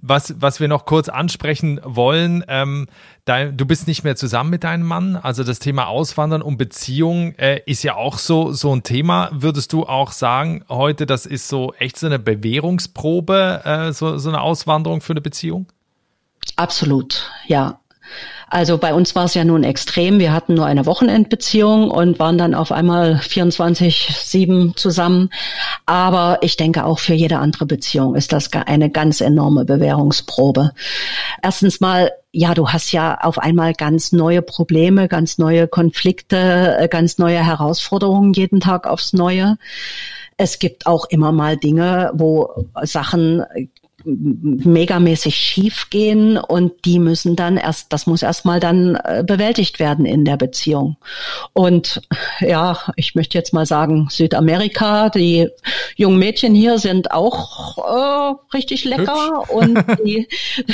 Was, 0.00 0.34
was 0.38 0.60
wir 0.60 0.68
noch 0.68 0.86
kurz 0.86 1.08
ansprechen 1.08 1.80
wollen, 1.82 2.44
ähm, 2.46 2.86
dein, 3.24 3.56
du 3.56 3.66
bist 3.66 3.88
nicht 3.88 4.04
mehr 4.04 4.14
zusammen 4.14 4.50
mit 4.50 4.62
deinem 4.62 4.86
Mann, 4.86 5.16
also 5.16 5.42
das 5.42 5.58
Thema 5.58 5.88
Auswandern 5.88 6.40
und 6.40 6.56
Beziehung 6.56 7.34
äh, 7.34 7.60
ist 7.66 7.82
ja 7.82 7.96
auch 7.96 8.18
so, 8.18 8.52
so 8.52 8.74
ein 8.74 8.84
Thema. 8.84 9.30
Würdest 9.32 9.72
du 9.72 9.84
auch 9.84 10.12
sagen, 10.12 10.64
heute, 10.68 11.06
das 11.06 11.26
ist 11.26 11.48
so 11.48 11.74
echt 11.74 11.98
so 11.98 12.06
eine 12.06 12.20
Bewährungsprobe, 12.20 13.62
äh, 13.64 13.92
so, 13.92 14.16
so 14.16 14.28
eine 14.28 14.40
Auswanderung 14.40 15.00
für 15.00 15.12
eine 15.12 15.20
Beziehung? 15.20 15.66
Absolut, 16.56 17.32
ja. 17.46 17.80
Also 18.48 18.78
bei 18.78 18.94
uns 18.94 19.14
war 19.14 19.24
es 19.24 19.34
ja 19.34 19.44
nun 19.44 19.64
extrem. 19.64 20.18
Wir 20.18 20.32
hatten 20.32 20.54
nur 20.54 20.66
eine 20.66 20.86
Wochenendbeziehung 20.86 21.90
und 21.90 22.18
waren 22.18 22.38
dann 22.38 22.54
auf 22.54 22.70
einmal 22.70 23.16
24-7 23.16 24.76
zusammen. 24.76 25.30
Aber 25.86 26.38
ich 26.42 26.56
denke 26.56 26.84
auch 26.84 26.98
für 26.98 27.14
jede 27.14 27.38
andere 27.38 27.66
Beziehung 27.66 28.14
ist 28.14 28.32
das 28.32 28.52
eine 28.52 28.90
ganz 28.90 29.20
enorme 29.20 29.64
Bewährungsprobe. 29.64 30.72
Erstens 31.42 31.80
mal, 31.80 32.12
ja, 32.32 32.54
du 32.54 32.68
hast 32.68 32.92
ja 32.92 33.18
auf 33.22 33.38
einmal 33.38 33.74
ganz 33.74 34.12
neue 34.12 34.42
Probleme, 34.42 35.08
ganz 35.08 35.38
neue 35.38 35.66
Konflikte, 35.66 36.76
äh, 36.78 36.88
ganz 36.88 37.18
neue 37.18 37.44
Herausforderungen 37.44 38.32
jeden 38.34 38.60
Tag 38.60 38.86
aufs 38.86 39.12
Neue. 39.12 39.58
Es 40.36 40.58
gibt 40.58 40.86
auch 40.86 41.06
immer 41.06 41.32
mal 41.32 41.56
Dinge, 41.56 42.10
wo 42.14 42.66
Sachen 42.82 43.44
megamäßig 44.04 45.34
schief 45.34 45.88
gehen 45.90 46.36
und 46.36 46.84
die 46.84 46.98
müssen 46.98 47.36
dann 47.36 47.56
erst, 47.56 47.92
das 47.92 48.06
muss 48.06 48.22
erstmal 48.22 48.60
dann 48.60 48.96
äh, 48.96 49.24
bewältigt 49.26 49.78
werden 49.78 50.04
in 50.04 50.24
der 50.24 50.36
Beziehung. 50.36 50.96
Und 51.52 52.02
ja, 52.40 52.78
ich 52.96 53.14
möchte 53.14 53.38
jetzt 53.38 53.52
mal 53.52 53.66
sagen, 53.66 54.08
Südamerika, 54.10 55.10
die 55.10 55.48
jungen 55.96 56.18
Mädchen 56.18 56.54
hier 56.54 56.78
sind 56.78 57.12
auch 57.12 57.78
äh, 57.78 58.34
richtig 58.54 58.84
lecker 58.84 59.44
Hübsch. 59.46 59.50
und 59.50 59.84
die, 60.04 60.28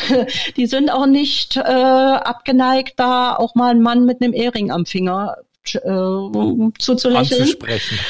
die 0.57 0.67
sind 0.67 0.91
auch 0.91 1.07
nicht 1.07 1.57
äh, 1.57 1.61
abgeneigt, 1.61 2.95
da 2.97 3.37
auch 3.37 3.55
mal 3.55 3.71
ein 3.71 3.83
Mann 3.83 4.05
mit 4.05 4.23
einem 4.23 4.35
Ehering 4.35 4.71
am 4.71 4.87
Finger 4.87 5.37
äh, 5.65 6.73
zuzulächeln. 6.79 7.55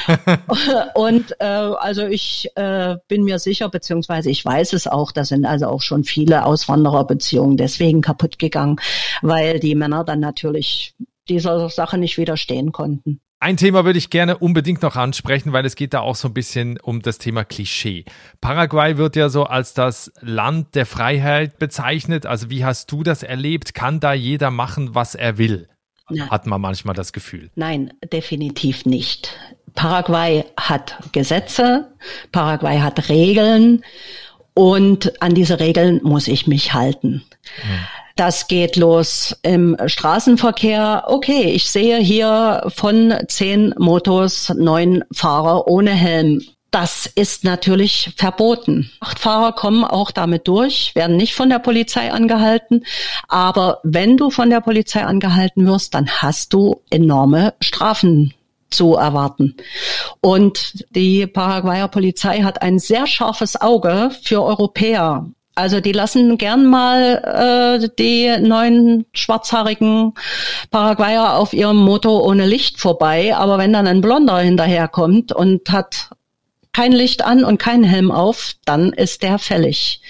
und 0.94 1.34
äh, 1.40 1.44
also 1.44 2.06
ich 2.06 2.48
äh, 2.54 2.96
bin 3.08 3.24
mir 3.24 3.38
sicher, 3.38 3.68
beziehungsweise 3.68 4.30
ich 4.30 4.44
weiß 4.44 4.72
es 4.72 4.86
auch, 4.86 5.12
da 5.12 5.24
sind 5.24 5.44
also 5.44 5.66
auch 5.66 5.82
schon 5.82 6.04
viele 6.04 6.44
Auswandererbeziehungen 6.44 7.56
deswegen 7.56 8.00
kaputt 8.00 8.38
gegangen, 8.38 8.76
weil 9.22 9.60
die 9.60 9.74
Männer 9.74 10.04
dann 10.04 10.20
natürlich 10.20 10.94
dieser 11.28 11.68
Sache 11.68 11.98
nicht 11.98 12.18
widerstehen 12.18 12.72
konnten. 12.72 13.20
Ein 13.42 13.56
Thema 13.56 13.86
würde 13.86 13.98
ich 13.98 14.10
gerne 14.10 14.36
unbedingt 14.36 14.82
noch 14.82 14.96
ansprechen, 14.96 15.54
weil 15.54 15.64
es 15.64 15.74
geht 15.74 15.94
da 15.94 16.00
auch 16.00 16.14
so 16.14 16.28
ein 16.28 16.34
bisschen 16.34 16.78
um 16.78 17.00
das 17.00 17.16
Thema 17.16 17.42
Klischee. 17.42 18.04
Paraguay 18.42 18.98
wird 18.98 19.16
ja 19.16 19.30
so 19.30 19.44
als 19.44 19.72
das 19.72 20.12
Land 20.20 20.74
der 20.74 20.84
Freiheit 20.84 21.58
bezeichnet. 21.58 22.26
Also 22.26 22.50
wie 22.50 22.66
hast 22.66 22.92
du 22.92 23.02
das 23.02 23.22
erlebt? 23.22 23.72
Kann 23.72 23.98
da 23.98 24.12
jeder 24.12 24.50
machen, 24.50 24.94
was 24.94 25.14
er 25.14 25.38
will? 25.38 25.69
Nein. 26.10 26.30
hat 26.30 26.46
man 26.46 26.60
manchmal 26.60 26.94
das 26.94 27.12
Gefühl. 27.12 27.50
Nein, 27.54 27.92
definitiv 28.12 28.84
nicht. 28.84 29.36
Paraguay 29.74 30.44
hat 30.56 30.96
Gesetze, 31.12 31.92
Paraguay 32.32 32.80
hat 32.80 33.08
Regeln 33.08 33.84
und 34.54 35.22
an 35.22 35.34
diese 35.34 35.60
Regeln 35.60 36.00
muss 36.02 36.28
ich 36.28 36.46
mich 36.46 36.74
halten. 36.74 37.22
Hm. 37.62 37.78
Das 38.16 38.48
geht 38.48 38.76
los 38.76 39.38
im 39.42 39.76
Straßenverkehr. 39.86 41.04
Okay, 41.06 41.52
ich 41.52 41.70
sehe 41.70 41.98
hier 41.98 42.64
von 42.68 43.14
zehn 43.28 43.74
Motos 43.78 44.52
neun 44.54 45.04
Fahrer 45.12 45.66
ohne 45.66 45.92
Helm. 45.92 46.42
Das 46.70 47.06
ist 47.06 47.42
natürlich 47.42 48.12
verboten. 48.16 48.92
Achtfahrer 49.00 49.52
kommen 49.52 49.84
auch 49.84 50.12
damit 50.12 50.46
durch, 50.46 50.94
werden 50.94 51.16
nicht 51.16 51.34
von 51.34 51.50
der 51.50 51.58
Polizei 51.58 52.12
angehalten. 52.12 52.84
Aber 53.26 53.80
wenn 53.82 54.16
du 54.16 54.30
von 54.30 54.50
der 54.50 54.60
Polizei 54.60 55.04
angehalten 55.04 55.66
wirst, 55.66 55.94
dann 55.94 56.08
hast 56.08 56.52
du 56.52 56.82
enorme 56.90 57.54
Strafen 57.60 58.34
zu 58.70 58.94
erwarten. 58.94 59.56
Und 60.20 60.84
die 60.90 61.26
Paraguayer 61.26 61.88
Polizei 61.88 62.42
hat 62.42 62.62
ein 62.62 62.78
sehr 62.78 63.08
scharfes 63.08 63.60
Auge 63.60 64.12
für 64.22 64.42
Europäer. 64.42 65.26
Also 65.56 65.80
die 65.80 65.92
lassen 65.92 66.38
gern 66.38 66.66
mal 66.66 67.80
äh, 67.82 67.88
die 67.98 68.40
neuen 68.40 69.06
schwarzhaarigen 69.12 70.14
Paraguayer 70.70 71.36
auf 71.36 71.52
ihrem 71.52 71.78
Motor 71.78 72.24
ohne 72.24 72.46
Licht 72.46 72.78
vorbei, 72.78 73.34
aber 73.34 73.58
wenn 73.58 73.72
dann 73.72 73.88
ein 73.88 74.00
Blonder 74.00 74.38
hinterherkommt 74.38 75.32
und 75.32 75.70
hat 75.72 76.10
kein 76.72 76.92
Licht 76.92 77.24
an 77.24 77.44
und 77.44 77.58
keinen 77.58 77.84
Helm 77.84 78.10
auf, 78.10 78.54
dann 78.64 78.92
ist 78.92 79.22
der 79.22 79.38
fällig. 79.38 80.00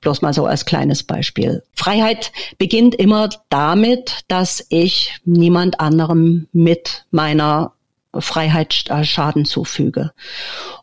Bloß 0.00 0.22
mal 0.22 0.34
so 0.34 0.46
als 0.46 0.66
kleines 0.66 1.02
Beispiel. 1.02 1.62
Freiheit 1.74 2.32
beginnt 2.58 2.94
immer 2.94 3.30
damit, 3.48 4.24
dass 4.28 4.64
ich 4.68 5.14
niemand 5.24 5.80
anderem 5.80 6.48
mit 6.52 7.06
meiner 7.10 7.72
Freiheit 8.20 8.84
äh, 8.88 9.04
Schaden 9.04 9.44
zufüge. 9.44 10.12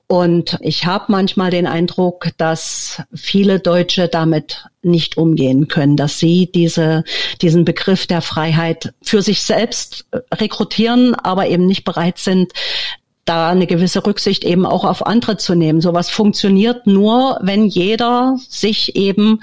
Und 0.07 0.57
ich 0.61 0.85
habe 0.85 1.05
manchmal 1.07 1.49
den 1.49 1.65
Eindruck, 1.65 2.29
dass 2.37 3.01
viele 3.13 3.59
Deutsche 3.59 4.07
damit 4.07 4.65
nicht 4.81 5.17
umgehen 5.17 5.67
können, 5.67 5.95
dass 5.95 6.19
sie 6.19 6.51
diese, 6.53 7.03
diesen 7.41 7.65
Begriff 7.65 8.05
der 8.05 8.21
Freiheit 8.21 8.93
für 9.01 9.21
sich 9.21 9.41
selbst 9.41 10.05
äh, 10.11 10.19
rekrutieren, 10.35 11.15
aber 11.15 11.47
eben 11.47 11.65
nicht 11.65 11.83
bereit 11.83 12.17
sind, 12.17 12.51
da 13.25 13.49
eine 13.49 13.67
gewisse 13.67 14.05
Rücksicht 14.05 14.43
eben 14.43 14.65
auch 14.65 14.83
auf 14.83 15.05
andere 15.05 15.37
zu 15.37 15.55
nehmen. 15.55 15.81
Sowas 15.81 16.09
funktioniert 16.09 16.87
nur, 16.87 17.39
wenn 17.41 17.65
jeder 17.65 18.37
sich 18.49 18.95
eben 18.95 19.39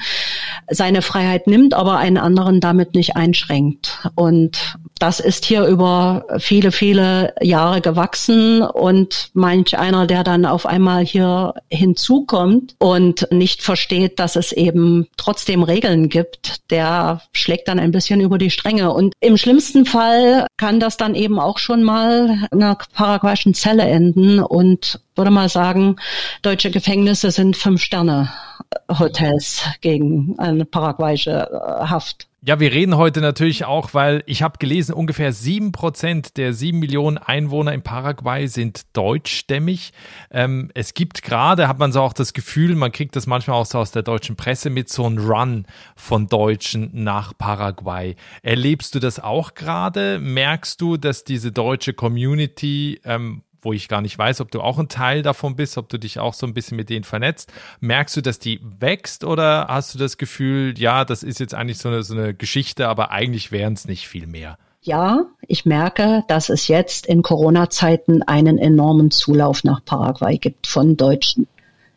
seine 0.69 1.03
Freiheit 1.03 1.47
nimmt, 1.47 1.75
aber 1.75 1.97
einen 1.97 2.19
anderen 2.19 2.61
damit 2.61 2.95
nicht 2.95 3.17
einschränkt. 3.17 4.09
Und 4.15 4.77
das 4.99 5.19
ist 5.19 5.47
hier 5.47 5.65
über 5.65 6.27
viele, 6.39 6.73
viele 6.73 7.33
Jahre 7.41 7.81
gewachsen 7.81 8.63
und 8.63 9.31
manch 9.33 9.79
einer, 9.79 10.07
der 10.07 10.25
dann 10.25 10.45
auf 10.45 10.67
einmal 10.67 11.05
hier 11.05 11.55
hinzukommt 11.71 12.77
und 12.79 13.27
nicht 13.31 13.63
versteht, 13.63 14.19
dass 14.19 14.37
es 14.37 14.53
eben 14.53 15.07
trotzdem 15.17 15.63
Regeln 15.63 16.11
gibt, 16.11 16.71
der 16.71 17.23
schlägt 17.33 17.69
dann 17.69 17.79
ein 17.79 17.93
bisschen 17.93 18.21
über 18.21 18.37
die 18.37 18.51
Stränge. 18.51 18.93
Und 18.93 19.15
im 19.21 19.39
schlimmsten 19.39 19.87
Fall 19.87 20.47
kann 20.59 20.81
das 20.81 20.99
dann 20.99 21.15
eben 21.15 21.41
auch 21.41 21.57
schon 21.57 21.83
mal 21.83 22.47
in 22.53 22.63
einer 22.63 22.77
paraguayischen 22.93 23.55
Zelle 23.55 23.70
enden 23.79 24.41
und 24.41 25.01
würde 25.15 25.31
mal 25.31 25.49
sagen, 25.49 25.97
deutsche 26.43 26.71
Gefängnisse 26.71 27.31
sind 27.31 27.57
Fünf-Sterne-Hotels 27.57 29.65
gegen 29.81 30.35
eine 30.39 30.65
paraguayische 30.65 31.49
äh, 31.51 31.87
Haft. 31.87 32.27
Ja, 32.43 32.59
wir 32.59 32.73
reden 32.73 32.97
heute 32.97 33.21
natürlich 33.21 33.67
auch, 33.67 33.93
weil 33.93 34.23
ich 34.25 34.43
habe 34.43 34.57
gelesen, 34.57 34.95
ungefähr 34.95 35.31
sieben 35.31 35.73
Prozent 35.73 36.39
der 36.39 36.55
sieben 36.55 36.79
Millionen 36.79 37.19
Einwohner 37.19 37.75
in 37.75 37.83
Paraguay 37.83 38.47
sind 38.47 38.85
deutschstämmig. 38.95 39.93
Ähm, 40.31 40.71
es 40.73 40.95
gibt 40.95 41.23
gerade, 41.23 41.69
hat 41.69 41.79
man 41.79 41.93
so 41.93 42.01
auch 42.01 42.15
das 42.15 42.33
Gefühl, 42.33 42.77
man 42.77 42.93
kriegt 42.93 43.15
das 43.15 43.27
manchmal 43.27 43.61
auch 43.61 43.67
so 43.67 43.77
aus 43.77 43.93
der 43.93 44.03
deutschen 44.03 44.37
Presse 44.37 44.71
mit 44.71 44.89
so 44.89 45.05
einem 45.05 45.19
Run 45.19 45.67
von 45.97 46.29
Deutschen 46.29 46.89
nach 46.95 47.37
Paraguay. 47.37 48.17
Erlebst 48.43 48.95
du 48.95 49.01
das 49.01 49.21
auch 49.21 49.53
gerade? 49.53 50.19
Merkst 50.19 50.81
du, 50.81 50.97
dass 50.97 51.25
diese 51.25 51.53
deutsche 51.53 51.93
Community 51.93 53.03
ähm, 53.05 53.43
wo 53.63 53.73
ich 53.73 53.89
gar 53.89 54.01
nicht 54.01 54.19
weiß, 54.19 54.41
ob 54.41 54.51
du 54.51 54.61
auch 54.61 54.79
ein 54.79 54.89
Teil 54.89 55.23
davon 55.23 55.57
bist, 55.57 55.79
ob 55.79 55.89
du 55.89 55.99
dich 55.99 56.19
auch 56.19 56.35
so 56.35 56.47
ein 56.47 56.55
bisschen 56.55 56.77
mit 56.77 56.89
denen 56.89 57.05
vernetzt. 57.05 57.53
Merkst 57.81 58.17
du, 58.17 58.21
dass 58.21 58.39
die 58.39 58.61
wächst 58.63 59.25
oder 59.25 59.67
hast 59.69 59.95
du 59.95 59.99
das 59.99 60.19
Gefühl, 60.19 60.79
ja, 60.79 61.05
das 61.05 61.23
ist 61.23 61.41
jetzt 61.41 61.55
eigentlich 61.55 61.79
so 61.79 61.89
eine, 61.89 62.03
so 62.03 62.15
eine 62.15 62.35
Geschichte, 62.35 62.89
aber 62.89 63.11
eigentlich 63.11 63.53
wären 63.53 63.75
es 63.75 63.87
nicht 63.87 64.09
viel 64.09 64.27
mehr? 64.27 64.59
Ja, 64.83 65.27
ich 65.47 65.67
merke, 65.67 66.25
dass 66.29 66.49
es 66.49 66.69
jetzt 66.69 67.07
in 67.07 67.23
Corona-Zeiten 67.23 68.23
einen 68.23 68.57
enormen 68.57 69.11
Zulauf 69.11 69.63
nach 69.63 69.85
Paraguay 69.85 70.39
gibt 70.39 70.67
von 70.67 70.97
Deutschen. 70.97 71.47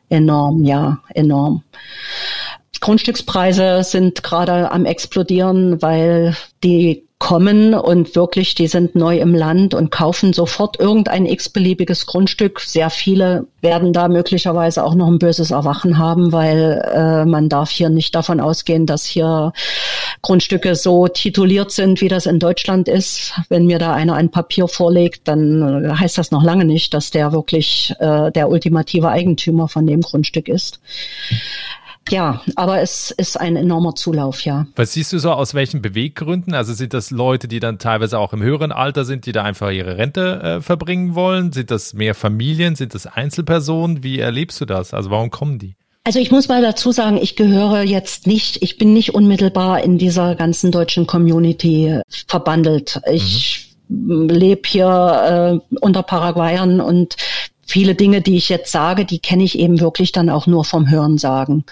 Enorm, 0.09 0.63
ja, 0.65 0.99
enorm. 1.13 1.63
Grundstückspreise 2.81 3.81
sind 3.83 4.23
gerade 4.23 4.69
am 4.71 4.83
explodieren, 4.83 5.81
weil 5.81 6.35
die 6.65 7.05
kommen 7.23 7.73
und 7.73 8.17
wirklich, 8.17 8.53
die 8.53 8.67
sind 8.67 8.95
neu 8.95 9.17
im 9.17 9.33
Land 9.33 9.73
und 9.73 9.91
kaufen 9.91 10.33
sofort 10.33 10.77
irgendein 10.77 11.25
x-beliebiges 11.25 12.05
Grundstück. 12.05 12.59
Sehr 12.59 12.89
viele 12.89 13.47
werden 13.61 13.93
da 13.93 14.09
möglicherweise 14.09 14.83
auch 14.83 14.93
noch 14.93 15.07
ein 15.07 15.19
böses 15.19 15.51
Erwachen 15.51 15.97
haben, 15.97 16.33
weil 16.33 16.83
äh, 16.93 17.23
man 17.23 17.47
darf 17.47 17.69
hier 17.69 17.87
nicht 17.87 18.13
davon 18.13 18.41
ausgehen, 18.41 18.85
dass 18.85 19.05
hier 19.05 19.53
Grundstücke 20.21 20.75
so 20.75 21.07
tituliert 21.07 21.71
sind, 21.71 22.01
wie 22.01 22.09
das 22.09 22.25
in 22.25 22.39
Deutschland 22.39 22.89
ist. 22.89 23.31
Wenn 23.47 23.67
mir 23.67 23.79
da 23.79 23.93
einer 23.93 24.15
ein 24.15 24.29
Papier 24.29 24.67
vorlegt, 24.67 25.25
dann 25.29 25.97
heißt 25.97 26.17
das 26.17 26.31
noch 26.31 26.43
lange 26.43 26.65
nicht, 26.65 26.93
dass 26.93 27.09
der 27.09 27.31
wirklich 27.31 27.95
äh, 27.99 28.33
der 28.33 28.49
ultimative 28.49 29.07
Eigentümer 29.07 29.69
von 29.69 29.87
dem 29.87 30.01
Grundstück 30.01 30.49
ist. 30.49 30.81
Ja, 32.09 32.41
aber 32.55 32.81
es 32.81 33.11
ist 33.11 33.39
ein 33.39 33.55
enormer 33.55 33.95
Zulauf, 33.95 34.43
ja. 34.43 34.67
Was 34.75 34.93
siehst 34.93 35.13
du 35.13 35.19
so 35.19 35.31
aus 35.31 35.53
welchen 35.53 35.81
Beweggründen? 35.81 36.53
Also 36.53 36.73
sind 36.73 36.93
das 36.93 37.11
Leute, 37.11 37.47
die 37.47 37.59
dann 37.59 37.79
teilweise 37.79 38.19
auch 38.19 38.33
im 38.33 38.41
höheren 38.41 38.71
Alter 38.71 39.05
sind, 39.05 39.25
die 39.25 39.31
da 39.31 39.43
einfach 39.43 39.71
ihre 39.71 39.97
Rente 39.97 40.41
äh, 40.41 40.61
verbringen 40.61 41.15
wollen? 41.15 41.53
Sind 41.53 41.71
das 41.71 41.93
mehr 41.93 42.13
Familien? 42.13 42.75
Sind 42.75 42.93
das 42.93 43.07
Einzelpersonen? 43.07 44.03
Wie 44.03 44.19
erlebst 44.19 44.59
du 44.59 44.65
das? 44.65 44.93
Also 44.93 45.09
warum 45.11 45.29
kommen 45.31 45.59
die? 45.59 45.75
Also 46.05 46.19
ich 46.19 46.31
muss 46.31 46.49
mal 46.49 46.61
dazu 46.61 46.91
sagen, 46.91 47.17
ich 47.17 47.37
gehöre 47.37 47.83
jetzt 47.83 48.27
nicht, 48.27 48.61
ich 48.61 48.77
bin 48.77 48.91
nicht 48.91 49.13
unmittelbar 49.13 49.83
in 49.83 49.97
dieser 49.97 50.35
ganzen 50.35 50.69
deutschen 50.69 51.07
Community 51.07 52.01
verbandelt. 52.27 52.99
Ich 53.09 53.69
mhm. 53.87 54.27
lebe 54.27 54.67
hier 54.67 55.61
äh, 55.71 55.75
unter 55.79 56.03
Paraguayern 56.03 56.81
und 56.81 57.15
viele 57.65 57.95
Dinge, 57.95 58.21
die 58.21 58.37
ich 58.37 58.49
jetzt 58.49 58.71
sage, 58.71 59.05
die 59.05 59.19
kenne 59.19 59.43
ich 59.43 59.57
eben 59.57 59.79
wirklich 59.79 60.11
dann 60.11 60.29
auch 60.29 60.47
nur 60.47 60.65
vom 60.65 60.89
Hören 60.89 61.17
sagen. 61.17 61.65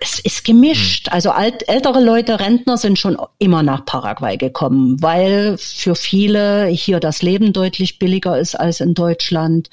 Es 0.00 0.20
ist 0.20 0.44
gemischt. 0.44 1.06
Hm. 1.06 1.12
Also 1.12 1.30
alt, 1.30 1.68
ältere 1.68 2.00
Leute, 2.00 2.38
Rentner 2.38 2.76
sind 2.76 2.98
schon 2.98 3.16
immer 3.38 3.62
nach 3.62 3.84
Paraguay 3.84 4.36
gekommen, 4.36 5.02
weil 5.02 5.56
für 5.58 5.96
viele 5.96 6.66
hier 6.66 7.00
das 7.00 7.22
Leben 7.22 7.52
deutlich 7.52 7.98
billiger 7.98 8.38
ist 8.38 8.54
als 8.54 8.80
in 8.80 8.94
Deutschland 8.94 9.68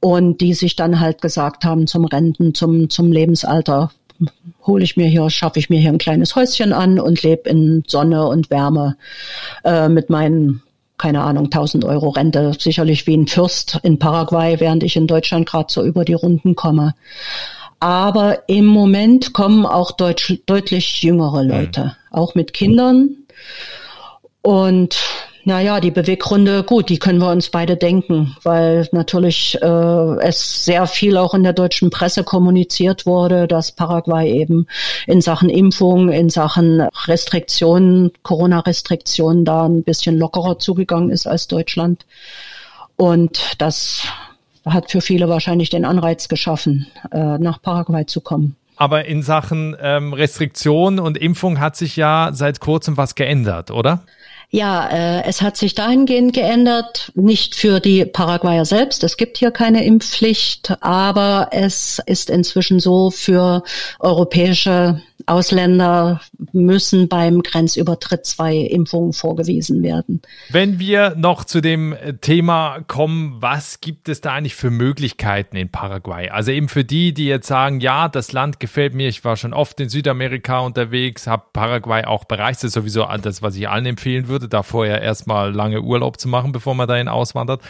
und 0.00 0.40
die 0.40 0.54
sich 0.54 0.74
dann 0.74 0.98
halt 0.98 1.22
gesagt 1.22 1.64
haben 1.64 1.86
zum 1.86 2.04
Renten, 2.04 2.54
zum, 2.54 2.90
zum 2.90 3.12
Lebensalter, 3.12 3.92
hole 4.66 4.84
ich 4.84 4.96
mir 4.96 5.06
hier, 5.06 5.30
schaffe 5.30 5.58
ich 5.58 5.70
mir 5.70 5.80
hier 5.80 5.90
ein 5.90 5.98
kleines 5.98 6.36
Häuschen 6.36 6.72
an 6.72 6.98
und 6.98 7.22
lebe 7.22 7.48
in 7.48 7.84
Sonne 7.86 8.26
und 8.26 8.50
Wärme 8.50 8.96
äh, 9.64 9.88
mit 9.88 10.10
meinen 10.10 10.62
keine 10.98 11.22
Ahnung, 11.22 11.46
1000 11.46 11.84
Euro 11.84 12.10
Rente, 12.10 12.52
sicherlich 12.58 13.06
wie 13.06 13.16
ein 13.16 13.26
Fürst 13.26 13.80
in 13.82 13.98
Paraguay, 13.98 14.60
während 14.60 14.82
ich 14.82 14.96
in 14.96 15.06
Deutschland 15.06 15.48
gerade 15.48 15.72
so 15.72 15.82
über 15.84 16.04
die 16.04 16.14
Runden 16.14 16.54
komme. 16.54 16.94
Aber 17.80 18.48
im 18.48 18.66
Moment 18.66 19.32
kommen 19.32 19.66
auch 19.66 19.90
deutsch, 19.90 20.38
deutlich 20.46 21.02
jüngere 21.02 21.42
Leute, 21.42 21.84
mhm. 21.84 21.90
auch 22.12 22.34
mit 22.36 22.52
Kindern. 22.52 23.16
Und 24.42 25.00
naja, 25.44 25.80
die 25.80 25.90
Beweggründe, 25.90 26.62
gut, 26.62 26.88
die 26.88 26.98
können 26.98 27.18
wir 27.18 27.30
uns 27.30 27.50
beide 27.50 27.76
denken, 27.76 28.36
weil 28.42 28.88
natürlich 28.92 29.58
äh, 29.60 29.66
es 30.20 30.64
sehr 30.64 30.86
viel 30.86 31.16
auch 31.16 31.34
in 31.34 31.42
der 31.42 31.52
deutschen 31.52 31.90
Presse 31.90 32.22
kommuniziert 32.22 33.06
wurde, 33.06 33.48
dass 33.48 33.72
Paraguay 33.72 34.30
eben 34.30 34.66
in 35.06 35.20
Sachen 35.20 35.48
Impfung, 35.48 36.10
in 36.10 36.30
Sachen 36.30 36.82
Restriktionen, 37.06 38.12
Corona-Restriktionen 38.22 39.44
da 39.44 39.66
ein 39.66 39.82
bisschen 39.82 40.16
lockerer 40.16 40.58
zugegangen 40.58 41.10
ist 41.10 41.26
als 41.26 41.48
Deutschland. 41.48 42.06
Und 42.96 43.54
das 43.58 44.06
hat 44.64 44.90
für 44.90 45.00
viele 45.00 45.28
wahrscheinlich 45.28 45.70
den 45.70 45.84
Anreiz 45.84 46.28
geschaffen, 46.28 46.86
äh, 47.10 47.38
nach 47.38 47.60
Paraguay 47.60 48.06
zu 48.06 48.20
kommen. 48.20 48.56
Aber 48.76 49.04
in 49.04 49.22
Sachen 49.22 49.76
ähm, 49.80 50.12
Restriktion 50.12 50.98
und 50.98 51.18
Impfung 51.18 51.60
hat 51.60 51.76
sich 51.76 51.96
ja 51.96 52.30
seit 52.32 52.60
kurzem 52.60 52.96
was 52.96 53.14
geändert, 53.14 53.70
oder? 53.70 54.02
Ja, 54.54 54.86
äh, 54.90 55.24
es 55.24 55.40
hat 55.40 55.56
sich 55.56 55.74
dahingehend 55.74 56.34
geändert, 56.34 57.10
nicht 57.14 57.54
für 57.54 57.80
die 57.80 58.04
Paraguayer 58.04 58.66
selbst, 58.66 59.02
es 59.02 59.16
gibt 59.16 59.38
hier 59.38 59.50
keine 59.50 59.82
Impfpflicht, 59.82 60.76
aber 60.82 61.48
es 61.52 62.02
ist 62.04 62.28
inzwischen 62.28 62.78
so 62.78 63.10
für 63.10 63.62
europäische 63.98 65.00
Ausländer 65.26 66.20
müssen 66.52 67.08
beim 67.08 67.42
Grenzübertritt 67.42 68.26
zwei 68.26 68.56
Impfungen 68.56 69.12
vorgewiesen 69.12 69.82
werden. 69.82 70.22
Wenn 70.50 70.78
wir 70.78 71.14
noch 71.16 71.44
zu 71.44 71.60
dem 71.60 71.94
Thema 72.20 72.80
kommen, 72.86 73.36
was 73.40 73.80
gibt 73.80 74.08
es 74.08 74.20
da 74.20 74.32
eigentlich 74.32 74.54
für 74.54 74.70
Möglichkeiten 74.70 75.56
in 75.56 75.68
Paraguay? 75.68 76.28
Also 76.28 76.50
eben 76.50 76.68
für 76.68 76.84
die, 76.84 77.14
die 77.14 77.26
jetzt 77.26 77.46
sagen, 77.46 77.80
ja, 77.80 78.08
das 78.08 78.32
Land 78.32 78.60
gefällt 78.60 78.94
mir, 78.94 79.08
ich 79.08 79.24
war 79.24 79.36
schon 79.36 79.52
oft 79.52 79.80
in 79.80 79.88
Südamerika 79.88 80.60
unterwegs, 80.60 81.26
habe 81.26 81.44
Paraguay 81.52 82.04
auch 82.04 82.24
bereist, 82.24 82.62
das 82.62 82.68
ist 82.68 82.74
sowieso 82.74 83.06
das, 83.22 83.42
was 83.42 83.56
ich 83.56 83.68
allen 83.68 83.86
empfehlen 83.86 84.28
würde, 84.28 84.41
da 84.48 84.62
vorher 84.62 85.02
erstmal 85.02 85.52
lange 85.52 85.82
Urlaub 85.82 86.18
zu 86.18 86.28
machen, 86.28 86.52
bevor 86.52 86.74
man 86.74 86.88
dahin 86.88 87.08
auswandert. 87.08 87.62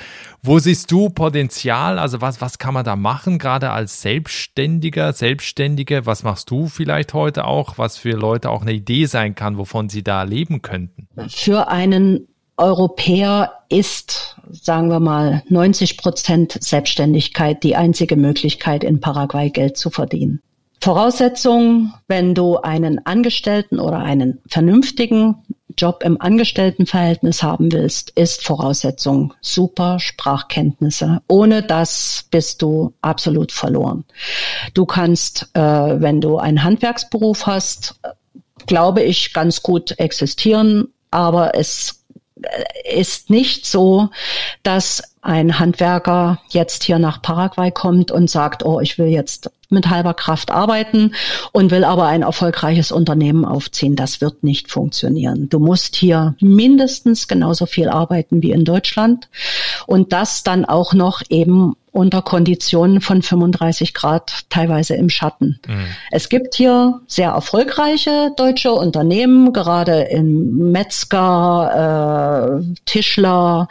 Wo 0.42 0.58
siehst 0.58 0.90
du 0.90 1.10
Potenzial? 1.10 1.98
Also 1.98 2.20
was, 2.20 2.40
was 2.40 2.58
kann 2.58 2.74
man 2.74 2.84
da 2.84 2.96
machen, 2.96 3.38
gerade 3.38 3.70
als 3.70 4.02
Selbstständiger, 4.02 5.12
Selbstständige? 5.12 6.06
Was 6.06 6.22
machst 6.22 6.50
du 6.50 6.68
vielleicht 6.68 7.14
heute 7.14 7.46
auch, 7.46 7.78
was 7.78 7.96
für 7.96 8.12
Leute 8.12 8.50
auch 8.50 8.62
eine 8.62 8.72
Idee 8.72 9.06
sein 9.06 9.34
kann, 9.34 9.58
wovon 9.58 9.88
sie 9.88 10.02
da 10.02 10.22
leben 10.22 10.62
könnten? 10.62 11.08
Für 11.28 11.68
einen 11.68 12.28
Europäer 12.56 13.52
ist, 13.68 14.36
sagen 14.50 14.88
wir 14.88 15.00
mal, 15.00 15.42
90 15.48 15.96
Prozent 15.96 16.56
Selbstständigkeit 16.60 17.62
die 17.62 17.76
einzige 17.76 18.16
Möglichkeit, 18.16 18.84
in 18.84 19.00
Paraguay 19.00 19.50
Geld 19.50 19.76
zu 19.76 19.90
verdienen. 19.90 20.40
Voraussetzung, 20.82 21.94
wenn 22.08 22.34
du 22.34 22.56
einen 22.58 23.06
Angestellten 23.06 23.78
oder 23.78 23.98
einen 23.98 24.40
vernünftigen 24.48 25.36
Job 25.76 26.02
im 26.04 26.20
Angestelltenverhältnis 26.20 27.42
haben 27.42 27.72
willst, 27.72 28.10
ist 28.10 28.44
Voraussetzung 28.44 29.34
super 29.40 29.98
Sprachkenntnisse. 29.98 31.22
Ohne 31.28 31.62
das 31.62 32.26
bist 32.30 32.62
du 32.62 32.92
absolut 33.00 33.52
verloren. 33.52 34.04
Du 34.74 34.86
kannst, 34.86 35.48
äh, 35.54 35.60
wenn 35.60 36.20
du 36.20 36.38
einen 36.38 36.62
Handwerksberuf 36.62 37.46
hast, 37.46 37.96
glaube 38.66 39.02
ich, 39.02 39.32
ganz 39.32 39.62
gut 39.62 39.98
existieren, 39.98 40.88
aber 41.10 41.54
es 41.54 42.04
äh, 42.42 43.00
ist 43.00 43.30
nicht 43.30 43.66
so, 43.66 44.10
dass 44.62 45.02
ein 45.20 45.58
Handwerker 45.58 46.40
jetzt 46.50 46.82
hier 46.82 46.98
nach 46.98 47.22
Paraguay 47.22 47.70
kommt 47.70 48.10
und 48.10 48.28
sagt, 48.28 48.64
oh, 48.64 48.80
ich 48.80 48.98
will 48.98 49.06
jetzt 49.06 49.50
mit 49.72 49.90
halber 49.90 50.14
Kraft 50.14 50.50
arbeiten 50.50 51.14
und 51.52 51.70
will 51.70 51.84
aber 51.84 52.06
ein 52.06 52.22
erfolgreiches 52.22 52.92
Unternehmen 52.92 53.44
aufziehen. 53.44 53.96
Das 53.96 54.20
wird 54.20 54.44
nicht 54.44 54.70
funktionieren. 54.70 55.48
Du 55.48 55.58
musst 55.58 55.96
hier 55.96 56.34
mindestens 56.40 57.28
genauso 57.28 57.66
viel 57.66 57.88
arbeiten 57.88 58.42
wie 58.42 58.52
in 58.52 58.64
Deutschland 58.64 59.28
und 59.86 60.12
das 60.12 60.42
dann 60.42 60.64
auch 60.64 60.94
noch 60.94 61.22
eben 61.28 61.74
unter 61.92 62.22
Konditionen 62.22 63.00
von 63.02 63.20
35 63.22 63.92
Grad, 63.92 64.46
teilweise 64.48 64.94
im 64.94 65.10
Schatten. 65.10 65.60
Mhm. 65.66 65.86
Es 66.10 66.30
gibt 66.30 66.54
hier 66.54 67.00
sehr 67.06 67.30
erfolgreiche 67.30 68.32
deutsche 68.36 68.72
Unternehmen, 68.72 69.52
gerade 69.52 70.00
in 70.00 70.72
Metzger, 70.72 72.60
äh, 72.60 72.74
Tischler, 72.86 73.68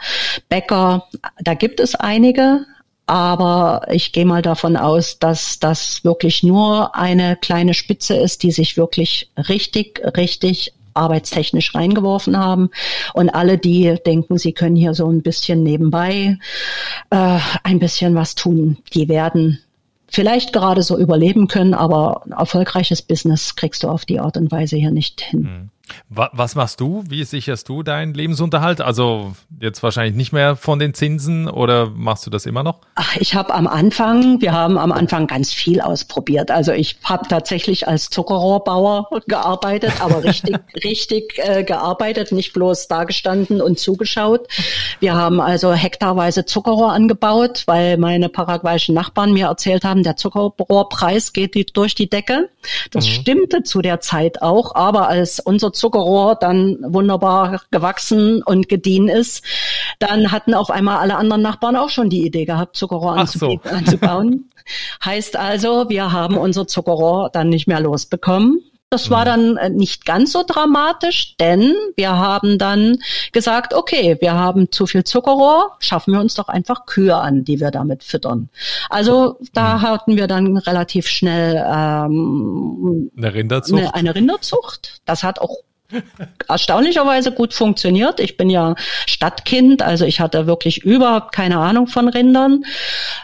Bäcker. 0.48 1.08
Da 1.40 1.54
gibt 1.54 1.80
es 1.80 1.96
einige, 1.96 2.64
aber 3.06 3.86
ich 3.90 4.12
gehe 4.12 4.24
mal 4.24 4.42
davon 4.42 4.76
aus, 4.76 5.18
dass 5.18 5.58
das 5.58 6.04
wirklich 6.04 6.42
nur 6.42 6.94
eine 6.94 7.36
kleine 7.36 7.74
Spitze 7.74 8.16
ist, 8.16 8.42
die 8.42 8.52
sich 8.52 8.76
wirklich 8.76 9.30
richtig, 9.36 10.00
richtig 10.16 10.72
arbeitstechnisch 10.94 11.74
reingeworfen 11.74 12.36
haben. 12.36 12.70
Und 13.14 13.30
alle, 13.30 13.58
die 13.58 13.96
denken, 14.06 14.38
sie 14.38 14.52
können 14.52 14.76
hier 14.76 14.94
so 14.94 15.08
ein 15.08 15.22
bisschen 15.22 15.62
nebenbei 15.62 16.38
äh, 17.10 17.38
ein 17.62 17.78
bisschen 17.78 18.14
was 18.14 18.34
tun, 18.34 18.78
die 18.94 19.08
werden 19.08 19.58
vielleicht 20.08 20.52
gerade 20.52 20.82
so 20.82 20.98
überleben 20.98 21.48
können, 21.48 21.72
aber 21.72 22.22
ein 22.26 22.32
erfolgreiches 22.32 23.00
Business 23.00 23.56
kriegst 23.56 23.82
du 23.82 23.88
auf 23.88 24.04
die 24.04 24.20
Art 24.20 24.36
und 24.36 24.52
Weise 24.52 24.76
hier 24.76 24.90
nicht 24.90 25.22
hin. 25.22 25.40
Mhm. 25.40 25.70
Was 26.08 26.54
machst 26.54 26.80
du? 26.80 27.04
Wie 27.08 27.24
sicherst 27.24 27.68
du 27.68 27.82
deinen 27.82 28.14
Lebensunterhalt? 28.14 28.80
Also 28.80 29.34
jetzt 29.60 29.82
wahrscheinlich 29.82 30.14
nicht 30.14 30.32
mehr 30.32 30.56
von 30.56 30.78
den 30.78 30.94
Zinsen 30.94 31.48
oder 31.48 31.90
machst 31.90 32.26
du 32.26 32.30
das 32.30 32.46
immer 32.46 32.62
noch? 32.62 32.80
Ach, 32.94 33.16
ich 33.16 33.34
habe 33.34 33.54
am 33.54 33.66
Anfang, 33.66 34.40
wir 34.40 34.52
haben 34.52 34.78
am 34.78 34.92
Anfang 34.92 35.26
ganz 35.26 35.52
viel 35.52 35.80
ausprobiert. 35.80 36.50
Also 36.50 36.72
ich 36.72 36.98
habe 37.04 37.28
tatsächlich 37.28 37.88
als 37.88 38.10
Zuckerrohrbauer 38.10 39.08
gearbeitet, 39.26 39.92
aber 40.00 40.24
richtig, 40.24 40.56
richtig 40.84 41.38
äh, 41.38 41.64
gearbeitet, 41.64 42.32
nicht 42.32 42.52
bloß 42.52 42.88
dagestanden 42.88 43.60
und 43.60 43.78
zugeschaut. 43.78 44.48
Wir 45.00 45.14
haben 45.14 45.40
also 45.40 45.72
hektarweise 45.72 46.44
Zuckerrohr 46.44 46.92
angebaut, 46.92 47.64
weil 47.66 47.96
meine 47.96 48.28
paraguayischen 48.28 48.94
Nachbarn 48.94 49.32
mir 49.32 49.46
erzählt 49.46 49.84
haben, 49.84 50.02
der 50.02 50.16
Zuckerrohrpreis 50.16 51.32
geht 51.32 51.76
durch 51.76 51.94
die 51.94 52.08
Decke. 52.08 52.48
Das 52.90 53.06
mhm. 53.06 53.10
stimmte 53.10 53.62
zu 53.62 53.82
der 53.82 54.00
Zeit 54.00 54.42
auch, 54.42 54.74
aber 54.74 55.08
als 55.08 55.40
unser 55.40 55.72
Zuckerrohr 55.82 56.36
dann 56.36 56.78
wunderbar 56.86 57.60
gewachsen 57.72 58.40
und 58.44 58.68
gediehen 58.68 59.08
ist, 59.08 59.44
dann 59.98 60.30
hatten 60.30 60.54
auf 60.54 60.70
einmal 60.70 60.98
alle 60.98 61.16
anderen 61.16 61.42
Nachbarn 61.42 61.74
auch 61.74 61.90
schon 61.90 62.08
die 62.08 62.24
Idee 62.24 62.44
gehabt, 62.44 62.76
Zuckerrohr 62.76 63.26
so. 63.26 63.58
anzubauen. 63.64 64.48
heißt 65.04 65.34
also, 65.36 65.88
wir 65.88 66.12
haben 66.12 66.36
unser 66.36 66.68
Zuckerrohr 66.68 67.30
dann 67.32 67.48
nicht 67.48 67.66
mehr 67.66 67.80
losbekommen. 67.80 68.62
Das 68.90 69.10
war 69.10 69.22
mhm. 69.22 69.24
dann 69.24 69.56
äh, 69.56 69.70
nicht 69.70 70.04
ganz 70.04 70.30
so 70.30 70.44
dramatisch, 70.46 71.36
denn 71.38 71.74
wir 71.96 72.16
haben 72.16 72.58
dann 72.58 72.98
gesagt, 73.32 73.74
okay, 73.74 74.18
wir 74.20 74.34
haben 74.34 74.70
zu 74.70 74.86
viel 74.86 75.02
Zuckerrohr, 75.02 75.72
schaffen 75.80 76.12
wir 76.12 76.20
uns 76.20 76.34
doch 76.34 76.48
einfach 76.48 76.86
Kühe 76.86 77.16
an, 77.16 77.42
die 77.42 77.58
wir 77.58 77.72
damit 77.72 78.04
füttern. 78.04 78.50
Also 78.88 79.38
da 79.52 79.78
mhm. 79.78 79.82
hatten 79.82 80.16
wir 80.16 80.28
dann 80.28 80.58
relativ 80.58 81.08
schnell 81.08 81.56
ähm, 81.56 83.10
eine 83.16 83.34
Rinderzucht. 83.34 83.80
Eine, 83.80 83.94
eine 83.94 84.14
Rinderzucht. 84.14 85.00
Das 85.06 85.24
hat 85.24 85.40
auch 85.40 85.56
erstaunlicherweise 86.48 87.32
gut 87.32 87.54
funktioniert. 87.54 88.20
Ich 88.20 88.36
bin 88.36 88.50
ja 88.50 88.74
Stadtkind, 89.06 89.82
also 89.82 90.04
ich 90.04 90.20
hatte 90.20 90.46
wirklich 90.46 90.84
überhaupt 90.84 91.32
keine 91.32 91.58
Ahnung 91.58 91.86
von 91.86 92.08
Rindern, 92.08 92.64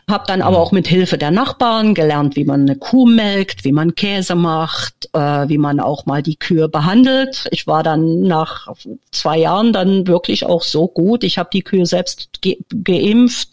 habe 0.09 0.25
dann 0.27 0.43
aber 0.43 0.59
mhm. 0.59 0.63
auch 0.63 0.73
mit 0.73 0.89
Hilfe 0.89 1.19
der 1.19 1.31
Nachbarn 1.31 1.95
gelernt, 1.95 2.37
wie 2.37 2.45
man 2.45 2.63
eine 2.63 2.77
Kuh 2.77 3.07
melkt, 3.07 3.65
wie 3.65 3.73
man 3.73 3.95
Käse 3.95 4.35
macht, 4.35 5.09
äh, 5.13 5.49
wie 5.49 5.59
man 5.59 5.81
auch 5.81 6.07
mal 6.07 6.23
die 6.23 6.37
Kühe 6.37 6.69
behandelt. 6.69 7.49
Ich 7.51 7.67
war 7.67 7.83
dann 7.83 8.21
nach 8.21 8.69
zwei 9.11 9.39
Jahren 9.39 9.73
dann 9.73 10.07
wirklich 10.07 10.47
auch 10.47 10.63
so 10.63 10.89
gut. 10.89 11.25
Ich 11.25 11.39
habe 11.39 11.51
die 11.53 11.63
Kühe 11.63 11.87
selbst 11.87 12.41
ge 12.41 12.59
geimpft. 12.85 13.51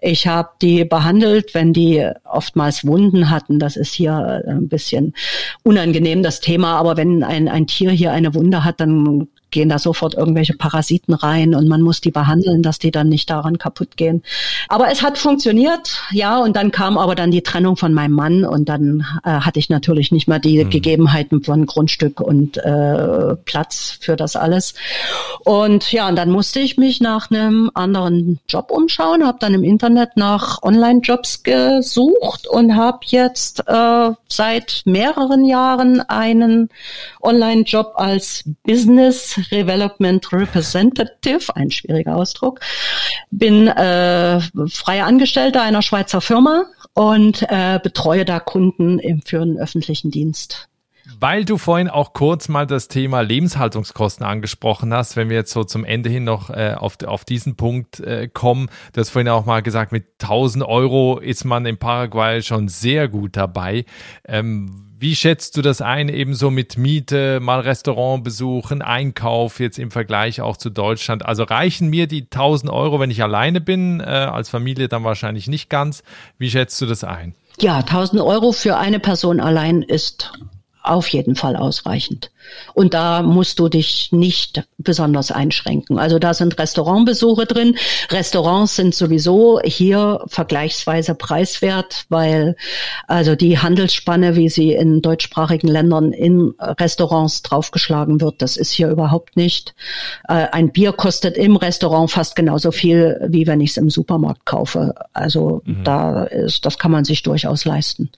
Ich 0.00 0.26
habe 0.26 0.50
die 0.62 0.84
behandelt, 0.84 1.54
wenn 1.54 1.72
die 1.72 2.08
oftmals 2.24 2.86
Wunden 2.86 3.30
hatten. 3.30 3.58
Das 3.58 3.76
ist 3.76 3.92
hier 3.92 4.42
ein 4.46 4.68
bisschen 4.68 5.14
unangenehm, 5.62 6.22
das 6.22 6.40
Thema. 6.40 6.76
Aber 6.76 6.96
wenn 6.96 7.22
ein, 7.22 7.48
ein 7.48 7.66
Tier 7.66 7.90
hier 7.90 8.12
eine 8.12 8.34
Wunde 8.34 8.49
Hunde 8.50 8.64
hat, 8.64 8.80
dann 8.80 9.28
gehen 9.50 9.68
da 9.68 9.78
sofort 9.78 10.14
irgendwelche 10.14 10.54
Parasiten 10.54 11.14
rein 11.14 11.54
und 11.54 11.68
man 11.68 11.82
muss 11.82 12.00
die 12.00 12.10
behandeln, 12.10 12.62
dass 12.62 12.78
die 12.78 12.90
dann 12.90 13.08
nicht 13.08 13.30
daran 13.30 13.58
kaputt 13.58 13.96
gehen. 13.96 14.22
Aber 14.68 14.90
es 14.90 15.02
hat 15.02 15.18
funktioniert, 15.18 16.02
ja, 16.12 16.38
und 16.38 16.56
dann 16.56 16.70
kam 16.70 16.98
aber 16.98 17.14
dann 17.14 17.30
die 17.30 17.42
Trennung 17.42 17.76
von 17.76 17.92
meinem 17.92 18.12
Mann 18.12 18.44
und 18.44 18.68
dann 18.68 19.04
äh, 19.24 19.30
hatte 19.30 19.58
ich 19.58 19.68
natürlich 19.68 20.12
nicht 20.12 20.28
mehr 20.28 20.38
die 20.38 20.64
mhm. 20.64 20.70
Gegebenheiten 20.70 21.42
von 21.42 21.66
Grundstück 21.66 22.20
und 22.20 22.56
äh, 22.58 23.36
Platz 23.44 23.98
für 24.00 24.16
das 24.16 24.36
alles. 24.36 24.74
Und 25.44 25.92
ja, 25.92 26.08
und 26.08 26.16
dann 26.16 26.30
musste 26.30 26.60
ich 26.60 26.76
mich 26.76 27.00
nach 27.00 27.30
einem 27.30 27.70
anderen 27.74 28.38
Job 28.48 28.70
umschauen, 28.70 29.26
habe 29.26 29.38
dann 29.40 29.54
im 29.54 29.64
Internet 29.64 30.16
nach 30.16 30.62
Online-Jobs 30.62 31.42
gesucht 31.42 32.46
und 32.46 32.76
habe 32.76 32.98
jetzt 33.06 33.64
äh, 33.66 34.10
seit 34.28 34.82
mehreren 34.84 35.44
Jahren 35.44 36.00
einen 36.00 36.68
Online-Job 37.20 37.92
als 37.96 38.44
Business 38.64 39.39
Development 39.50 40.32
Representative, 40.32 41.54
ein 41.54 41.70
schwieriger 41.70 42.16
Ausdruck. 42.16 42.60
Bin 43.30 43.68
äh, 43.68 44.40
freier 44.68 45.06
Angestellter 45.06 45.62
einer 45.62 45.82
Schweizer 45.82 46.20
Firma 46.20 46.64
und 46.94 47.42
äh, 47.48 47.78
betreue 47.82 48.24
da 48.24 48.40
Kunden 48.40 48.98
im, 48.98 49.22
für 49.22 49.40
den 49.40 49.58
öffentlichen 49.58 50.10
Dienst. 50.10 50.68
Weil 51.18 51.44
du 51.44 51.58
vorhin 51.58 51.88
auch 51.88 52.12
kurz 52.12 52.48
mal 52.48 52.66
das 52.66 52.88
Thema 52.88 53.20
Lebenshaltungskosten 53.20 54.24
angesprochen 54.24 54.94
hast, 54.94 55.16
wenn 55.16 55.28
wir 55.28 55.36
jetzt 55.36 55.52
so 55.52 55.64
zum 55.64 55.84
Ende 55.84 56.08
hin 56.08 56.24
noch 56.24 56.50
äh, 56.50 56.74
auf, 56.76 57.02
auf 57.04 57.24
diesen 57.24 57.56
Punkt 57.56 58.00
äh, 58.00 58.28
kommen, 58.28 58.68
du 58.92 59.00
hast 59.00 59.10
vorhin 59.10 59.28
auch 59.28 59.44
mal 59.44 59.62
gesagt, 59.62 59.92
mit 59.92 60.06
1000 60.22 60.64
Euro 60.64 61.18
ist 61.18 61.44
man 61.44 61.66
in 61.66 61.78
Paraguay 61.78 62.42
schon 62.42 62.68
sehr 62.68 63.08
gut 63.08 63.36
dabei. 63.36 63.84
Ähm, 64.26 64.89
wie 65.00 65.16
schätzt 65.16 65.56
du 65.56 65.62
das 65.62 65.80
ein, 65.80 66.10
ebenso 66.10 66.50
mit 66.50 66.76
Miete, 66.76 67.40
mal 67.40 67.60
Restaurant 67.60 68.22
besuchen, 68.22 68.82
Einkauf 68.82 69.58
jetzt 69.58 69.78
im 69.78 69.90
Vergleich 69.90 70.42
auch 70.42 70.58
zu 70.58 70.68
Deutschland? 70.68 71.24
Also 71.24 71.44
reichen 71.44 71.88
mir 71.88 72.06
die 72.06 72.24
1000 72.24 72.70
Euro, 72.70 73.00
wenn 73.00 73.10
ich 73.10 73.22
alleine 73.22 73.62
bin, 73.62 74.00
äh, 74.00 74.04
als 74.04 74.50
Familie 74.50 74.88
dann 74.88 75.02
wahrscheinlich 75.02 75.48
nicht 75.48 75.70
ganz. 75.70 76.02
Wie 76.36 76.50
schätzt 76.50 76.78
du 76.82 76.86
das 76.86 77.02
ein? 77.02 77.34
Ja, 77.58 77.78
1000 77.78 78.20
Euro 78.20 78.52
für 78.52 78.76
eine 78.76 79.00
Person 79.00 79.40
allein 79.40 79.80
ist 79.80 80.32
auf 80.82 81.08
jeden 81.08 81.36
Fall 81.36 81.56
ausreichend. 81.56 82.30
Und 82.74 82.94
da 82.94 83.22
musst 83.22 83.58
du 83.58 83.68
dich 83.68 84.08
nicht 84.12 84.64
besonders 84.78 85.30
einschränken. 85.30 85.98
Also 85.98 86.18
da 86.18 86.34
sind 86.34 86.58
Restaurantbesuche 86.58 87.46
drin. 87.46 87.76
Restaurants 88.10 88.76
sind 88.76 88.94
sowieso 88.94 89.60
hier 89.62 90.24
vergleichsweise 90.26 91.14
preiswert, 91.14 92.06
weil 92.08 92.56
also 93.06 93.36
die 93.36 93.58
Handelsspanne, 93.58 94.36
wie 94.36 94.48
sie 94.48 94.72
in 94.72 95.02
deutschsprachigen 95.02 95.68
Ländern 95.68 96.12
in 96.12 96.54
Restaurants 96.58 97.42
draufgeschlagen 97.42 98.20
wird, 98.20 98.40
das 98.42 98.56
ist 98.56 98.70
hier 98.70 98.88
überhaupt 98.88 99.36
nicht. 99.36 99.74
Äh, 100.28 100.46
ein 100.52 100.72
Bier 100.72 100.92
kostet 100.92 101.36
im 101.36 101.56
Restaurant 101.56 102.10
fast 102.10 102.36
genauso 102.36 102.72
viel, 102.72 103.20
wie 103.28 103.46
wenn 103.46 103.60
ich 103.60 103.70
es 103.70 103.76
im 103.76 103.90
Supermarkt 103.90 104.46
kaufe. 104.46 104.94
Also 105.12 105.62
mhm. 105.64 105.84
da 105.84 106.24
ist, 106.24 106.64
das 106.64 106.78
kann 106.78 106.90
man 106.90 107.04
sich 107.04 107.22
durchaus 107.22 107.64
leisten. 107.64 108.10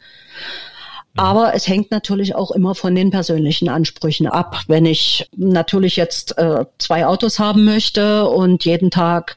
Mhm. 1.15 1.21
Aber 1.21 1.55
es 1.55 1.69
hängt 1.69 1.91
natürlich 1.91 2.35
auch 2.35 2.51
immer 2.51 2.75
von 2.75 2.95
den 2.95 3.11
persönlichen 3.11 3.69
Ansprüchen 3.69 4.27
ab. 4.27 4.61
Wenn 4.67 4.87
ich 4.87 5.29
natürlich 5.37 5.97
jetzt 5.97 6.39
äh, 6.39 6.65
zwei 6.79 7.07
Autos 7.07 7.39
haben 7.39 7.65
möchte 7.65 8.27
und 8.29 8.65
jeden 8.65 8.91
Tag 8.91 9.37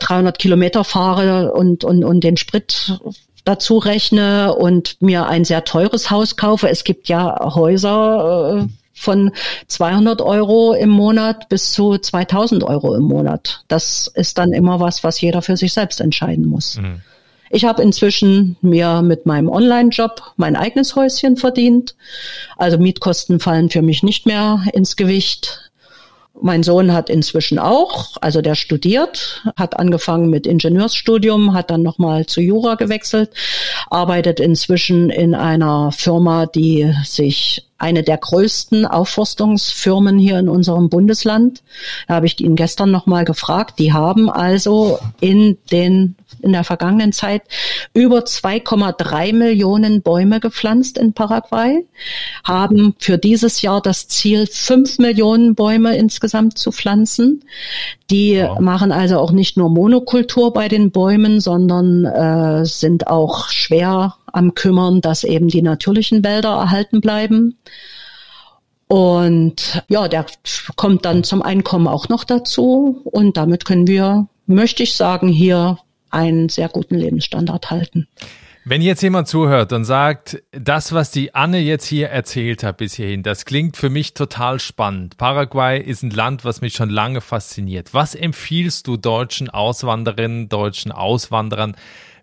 300 0.00 0.38
Kilometer 0.38 0.84
fahre 0.84 1.52
und, 1.52 1.84
und, 1.84 2.04
und 2.04 2.22
den 2.22 2.36
Sprit 2.36 3.00
dazu 3.44 3.78
rechne 3.78 4.54
und 4.54 5.00
mir 5.00 5.26
ein 5.26 5.44
sehr 5.44 5.64
teures 5.64 6.10
Haus 6.10 6.36
kaufe. 6.36 6.68
Es 6.68 6.84
gibt 6.84 7.08
ja 7.08 7.54
Häuser, 7.54 8.64
äh, 8.64 8.68
von 9.00 9.32
200 9.66 10.20
Euro 10.20 10.74
im 10.74 10.90
Monat 10.90 11.48
bis 11.48 11.72
zu 11.72 11.96
2000 11.96 12.62
Euro 12.64 12.94
im 12.94 13.04
Monat. 13.04 13.64
Das 13.66 14.08
ist 14.08 14.36
dann 14.38 14.52
immer 14.52 14.78
was, 14.78 15.02
was 15.02 15.20
jeder 15.20 15.40
für 15.42 15.56
sich 15.56 15.72
selbst 15.72 16.00
entscheiden 16.00 16.46
muss. 16.46 16.76
Mhm. 16.76 17.00
Ich 17.52 17.64
habe 17.64 17.82
inzwischen 17.82 18.56
mir 18.62 19.02
mit 19.02 19.26
meinem 19.26 19.48
Online-Job 19.48 20.22
mein 20.36 20.54
eigenes 20.54 20.94
Häuschen 20.94 21.36
verdient. 21.36 21.96
Also 22.56 22.78
Mietkosten 22.78 23.40
fallen 23.40 23.70
für 23.70 23.82
mich 23.82 24.04
nicht 24.04 24.24
mehr 24.24 24.62
ins 24.72 24.94
Gewicht. 24.94 25.70
Mein 26.40 26.62
Sohn 26.62 26.92
hat 26.92 27.10
inzwischen 27.10 27.58
auch, 27.58 28.16
also 28.20 28.40
der 28.40 28.54
studiert, 28.54 29.44
hat 29.56 29.78
angefangen 29.78 30.30
mit 30.30 30.46
Ingenieursstudium, 30.46 31.52
hat 31.52 31.70
dann 31.70 31.82
nochmal 31.82 32.24
zu 32.26 32.40
Jura 32.40 32.76
gewechselt, 32.76 33.30
arbeitet 33.90 34.38
inzwischen 34.38 35.10
in 35.10 35.34
einer 35.34 35.90
Firma, 35.90 36.46
die 36.46 36.94
sich 37.04 37.66
eine 37.78 38.04
der 38.04 38.18
größten 38.18 38.86
Aufforstungsfirmen 38.86 40.18
hier 40.18 40.38
in 40.38 40.48
unserem 40.48 40.88
Bundesland. 40.88 41.62
Da 42.06 42.14
habe 42.14 42.26
ich 42.26 42.40
ihn 42.40 42.54
gestern 42.54 42.92
nochmal 42.92 43.24
gefragt. 43.24 43.78
Die 43.78 43.92
haben 43.92 44.30
also 44.30 44.98
in 45.20 45.58
den 45.72 46.14
in 46.42 46.52
der 46.52 46.64
vergangenen 46.64 47.12
Zeit 47.12 47.42
über 47.94 48.20
2,3 48.20 49.34
Millionen 49.34 50.02
Bäume 50.02 50.40
gepflanzt 50.40 50.98
in 50.98 51.12
Paraguay, 51.12 51.86
haben 52.44 52.94
für 52.98 53.18
dieses 53.18 53.62
Jahr 53.62 53.80
das 53.80 54.08
Ziel, 54.08 54.46
5 54.46 54.98
Millionen 54.98 55.54
Bäume 55.54 55.96
insgesamt 55.96 56.58
zu 56.58 56.72
pflanzen. 56.72 57.44
Die 58.10 58.32
ja. 58.32 58.58
machen 58.60 58.92
also 58.92 59.18
auch 59.18 59.32
nicht 59.32 59.56
nur 59.56 59.70
Monokultur 59.70 60.52
bei 60.52 60.68
den 60.68 60.90
Bäumen, 60.90 61.40
sondern 61.40 62.04
äh, 62.04 62.64
sind 62.64 63.06
auch 63.06 63.48
schwer 63.48 64.16
am 64.32 64.54
Kümmern, 64.54 65.00
dass 65.00 65.24
eben 65.24 65.48
die 65.48 65.62
natürlichen 65.62 66.24
Wälder 66.24 66.50
erhalten 66.50 67.00
bleiben. 67.00 67.56
Und 68.90 69.84
ja, 69.88 70.08
der 70.08 70.26
kommt 70.74 71.04
dann 71.04 71.22
zum 71.22 71.42
Einkommen 71.42 71.86
auch 71.86 72.08
noch 72.08 72.24
dazu. 72.24 73.00
Und 73.04 73.36
damit 73.36 73.64
können 73.64 73.86
wir, 73.86 74.26
möchte 74.46 74.82
ich 74.82 74.94
sagen, 74.94 75.28
hier 75.28 75.78
einen 76.10 76.48
sehr 76.48 76.68
guten 76.68 76.96
Lebensstandard 76.96 77.70
halten. 77.70 78.08
Wenn 78.64 78.82
jetzt 78.82 79.02
jemand 79.02 79.26
zuhört 79.26 79.72
und 79.72 79.84
sagt, 79.84 80.42
das, 80.52 80.92
was 80.92 81.10
die 81.10 81.34
Anne 81.34 81.58
jetzt 81.60 81.86
hier 81.86 82.10
erzählt 82.10 82.62
hat 82.62 82.76
bis 82.76 82.94
hierhin, 82.94 83.22
das 83.22 83.46
klingt 83.46 83.78
für 83.78 83.88
mich 83.88 84.12
total 84.12 84.60
spannend. 84.60 85.16
Paraguay 85.16 85.80
ist 85.80 86.02
ein 86.02 86.10
Land, 86.10 86.44
was 86.44 86.60
mich 86.60 86.74
schon 86.74 86.90
lange 86.90 87.22
fasziniert. 87.22 87.94
Was 87.94 88.14
empfiehlst 88.14 88.86
du 88.86 88.98
deutschen 88.98 89.48
Auswanderinnen, 89.48 90.50
deutschen 90.50 90.92
Auswanderern, 90.92 91.74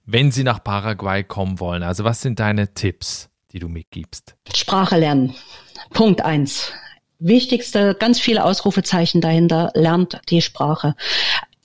wenn 0.05 0.31
sie 0.31 0.43
nach 0.43 0.63
Paraguay 0.63 1.23
kommen 1.23 1.59
wollen? 1.59 1.81
Also 1.81 2.03
was 2.03 2.21
sind 2.21 2.39
deine 2.39 2.73
Tipps, 2.73 3.29
die 3.51 3.59
du 3.59 3.67
mitgibst? 3.67 4.35
Sprache 4.53 4.97
lernen. 4.97 5.33
Punkt 5.89 6.21
eins. 6.21 6.71
Wichtigste, 7.19 7.95
ganz 7.95 8.19
viele 8.19 8.45
Ausrufezeichen 8.45 9.21
dahinter, 9.21 9.71
lernt 9.73 10.21
die 10.29 10.43
Sprache. 10.43 10.95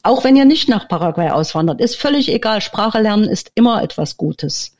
Auch 0.02 0.24
wenn 0.24 0.36
ihr 0.36 0.44
nicht 0.44 0.68
nach 0.68 0.88
Paraguay 0.88 1.30
auswandert, 1.30 1.80
ist 1.80 1.96
völlig 1.96 2.32
egal. 2.32 2.60
Sprache 2.60 3.00
lernen 3.00 3.28
ist 3.28 3.52
immer 3.54 3.82
etwas 3.82 4.16
Gutes. 4.16 4.76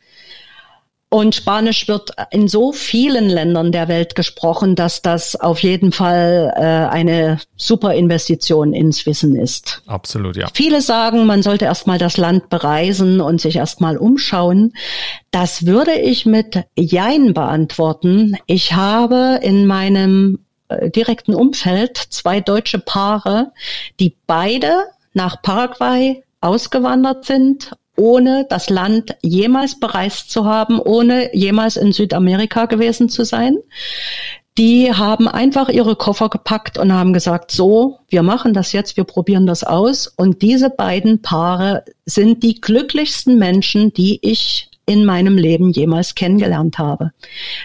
Und 1.13 1.35
Spanisch 1.35 1.89
wird 1.89 2.13
in 2.31 2.49
so 2.49 2.73
vielen 2.73 3.29
Ländern 3.29 3.71
der 3.71 3.87
Welt 3.89 4.15
gesprochen, 4.15 4.77
dass 4.77 5.03
das 5.03 5.37
auf 5.37 5.59
jeden 5.59 5.93
Fall 5.93 6.55
äh, 6.57 6.63
eine 6.63 7.39
super 7.55 7.93
Investition 7.93 8.73
ins 8.73 9.05
Wissen 9.05 9.37
ist. 9.37 9.83
Absolut, 9.87 10.39
ja. 10.39 10.49
Viele 10.55 10.81
sagen, 10.81 11.27
man 11.27 11.43
sollte 11.43 11.67
erstmal 11.67 11.99
das 11.99 12.17
Land 12.17 12.49
bereisen 12.49 13.21
und 13.21 13.43
sich 13.43 13.57
erstmal 13.57 13.99
umschauen. 13.99 14.73
Das 15.31 15.67
würde 15.67 15.93
ich 15.93 16.25
mit 16.25 16.65
Jein 16.79 17.35
beantworten. 17.35 18.39
Ich 18.47 18.73
habe 18.73 19.39
in 19.43 19.67
meinem 19.67 20.39
äh, 20.69 20.89
direkten 20.89 21.35
Umfeld 21.35 21.99
zwei 21.99 22.41
deutsche 22.41 22.79
Paare, 22.79 23.53
die 24.01 24.17
beide 24.27 24.87
nach 25.15 25.43
Paraguay 25.43 26.23
ausgewandert 26.41 27.25
sind, 27.25 27.73
ohne 27.97 28.47
das 28.49 28.71
Land 28.71 29.17
jemals 29.23 29.79
bereist 29.79 30.31
zu 30.31 30.45
haben, 30.45 30.79
ohne 30.81 31.35
jemals 31.37 31.77
in 31.77 31.93
Südamerika 31.93 32.67
gewesen 32.67 33.09
zu 33.09 33.25
sein. 33.25 33.59
Die 34.59 34.93
haben 34.93 35.29
einfach 35.29 35.71
ihre 35.71 35.97
Koffer 35.97 36.29
gepackt 36.29 36.77
und 36.77 36.93
haben 36.93 37.15
gesagt, 37.15 37.53
so, 37.53 38.01
wir 38.09 38.23
machen 38.23 38.53
das 38.53 38.73
jetzt, 38.73 38.99
wir 38.99 39.05
probieren 39.05 39.47
das 39.47 39.65
aus. 39.65 40.07
Und 40.07 40.43
diese 40.43 40.69
beiden 40.69 41.23
Paare 41.23 41.85
sind 42.05 42.43
die 42.43 42.61
glücklichsten 42.61 43.39
Menschen, 43.39 43.95
die 43.95 44.19
ich 44.21 44.69
in 44.85 45.05
meinem 45.07 45.39
Leben 45.39 45.71
jemals 45.71 46.15
kennengelernt 46.15 46.79
habe. 46.79 47.13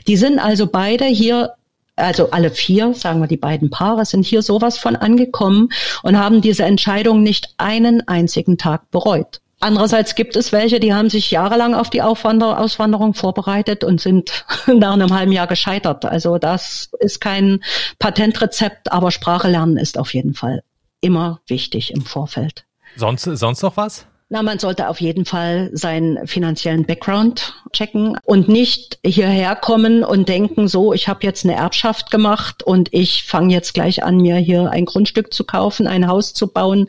Die 0.08 0.16
sind 0.16 0.40
also 0.40 0.68
beide 0.68 1.06
hier 1.06 1.54
also 1.98 2.32
alle 2.32 2.52
vier, 2.52 2.94
sagen 2.94 3.20
wir 3.20 3.28
die 3.28 3.38
beiden 3.38 3.70
Paare, 3.70 4.06
sind 4.06 4.26
hier 4.26 4.42
sowas 4.42 4.78
von 4.78 4.96
angekommen 4.96 5.70
und 6.04 6.18
haben 6.18 6.42
diese 6.42 6.64
Entscheidung 6.64 7.24
nicht 7.24 7.56
einen 7.58 8.08
einzigen 8.08 8.58
Tag 8.58 8.90
bereut. 8.92 9.42
Andererseits 9.60 10.14
gibt 10.14 10.36
es 10.36 10.52
welche, 10.52 10.80
die 10.80 10.94
haben 10.94 11.10
sich 11.10 11.32
jahrelang 11.32 11.74
auf 11.74 11.90
die 11.90 12.04
Aufwander 12.04 12.60
Auswanderung 12.60 13.16
vorbereitet 13.16 13.84
und 13.84 14.00
sind 14.00 14.46
nach 14.68 14.94
einem 14.94 15.14
halben 15.14 15.32
Jahr 15.32 15.48
gescheitert. 15.48 16.06
Also 16.06 16.38
das 16.38 16.92
ist 17.00 17.20
kein 17.20 17.64
Patentrezept, 17.98 18.92
aber 18.92 19.10
Sprache 19.10 19.50
lernen 19.50 19.78
ist 19.78 19.98
auf 19.98 20.14
jeden 20.14 20.36
Fall 20.36 20.64
immer 21.02 21.42
wichtig 21.48 21.92
im 21.92 22.02
Vorfeld. 22.02 22.66
Sonst, 22.96 23.24
sonst 23.24 23.64
noch 23.64 23.78
was? 23.78 24.06
Na, 24.30 24.44
man 24.44 24.60
sollte 24.60 24.90
auf 24.90 25.00
jeden 25.00 25.24
Fall 25.24 25.70
seinen 25.72 26.28
finanziellen 26.28 26.86
Background 26.86 27.54
checken 27.72 28.18
und 28.26 28.50
nicht 28.50 29.00
hierher 29.06 29.56
kommen 29.56 30.04
und 30.04 30.28
denken, 30.28 30.68
so, 30.68 30.92
ich 30.92 31.08
habe 31.08 31.22
jetzt 31.24 31.46
eine 31.46 31.56
Erbschaft 31.56 32.12
gemacht 32.12 32.62
und 32.62 32.90
ich 32.94 33.24
fange 33.24 33.54
jetzt 33.54 33.74
gleich 33.74 34.04
an, 34.04 34.18
mir 34.18 34.36
hier 34.36 34.70
ein 34.70 34.84
Grundstück 34.84 35.34
zu 35.34 35.46
kaufen, 35.46 35.88
ein 35.88 36.10
Haus 36.10 36.34
zu 36.34 36.52
bauen. 36.52 36.88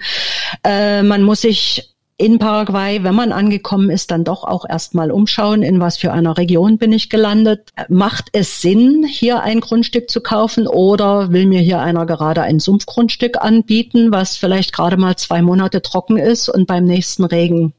Äh, 0.64 1.04
man 1.04 1.22
muss 1.22 1.42
sich 1.42 1.94
in 2.20 2.40
Paraguay, 2.40 3.04
wenn 3.04 3.14
man 3.14 3.30
angekommen 3.30 3.90
ist, 3.90 4.10
dann 4.10 4.24
doch 4.24 4.42
auch 4.42 4.64
erstmal 4.68 5.12
umschauen, 5.12 5.62
in 5.62 5.78
was 5.78 5.96
für 5.96 6.12
einer 6.12 6.36
Region 6.36 6.76
bin 6.76 6.92
ich 6.92 7.10
gelandet. 7.10 7.70
Macht 7.88 8.30
es 8.32 8.60
Sinn, 8.60 9.06
hier 9.08 9.40
ein 9.40 9.60
Grundstück 9.60 10.10
zu 10.10 10.20
kaufen 10.20 10.66
oder 10.66 11.30
will 11.30 11.46
mir 11.46 11.60
hier 11.60 11.78
einer 11.78 12.06
gerade 12.06 12.42
ein 12.42 12.58
Sumpfgrundstück 12.58 13.40
anbieten, 13.40 14.10
was 14.10 14.36
vielleicht 14.36 14.72
gerade 14.72 14.96
mal 14.96 15.14
zwei 15.14 15.42
Monate 15.42 15.80
trocken 15.80 16.16
ist 16.16 16.48
und 16.48 16.66
beim 16.66 16.84
nächsten 16.84 17.22
Regen 17.22 17.72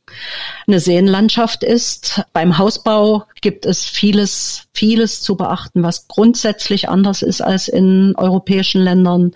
eine 0.68 0.80
Seenlandschaft 0.80 1.66
ist? 1.66 2.22
Beim 2.32 2.58
Hausbau 2.58 3.26
gibt 3.42 3.66
es 3.66 3.84
vieles, 3.84 4.68
vieles 4.72 5.22
zu 5.22 5.36
beachten, 5.36 5.84
was 5.84 6.08
grundsätzlich 6.08 6.88
anders 6.88 7.24
ist 7.24 7.42
als 7.42 7.68
in 7.68 8.16
europäischen 8.16 8.82
Ländern. 8.82 9.34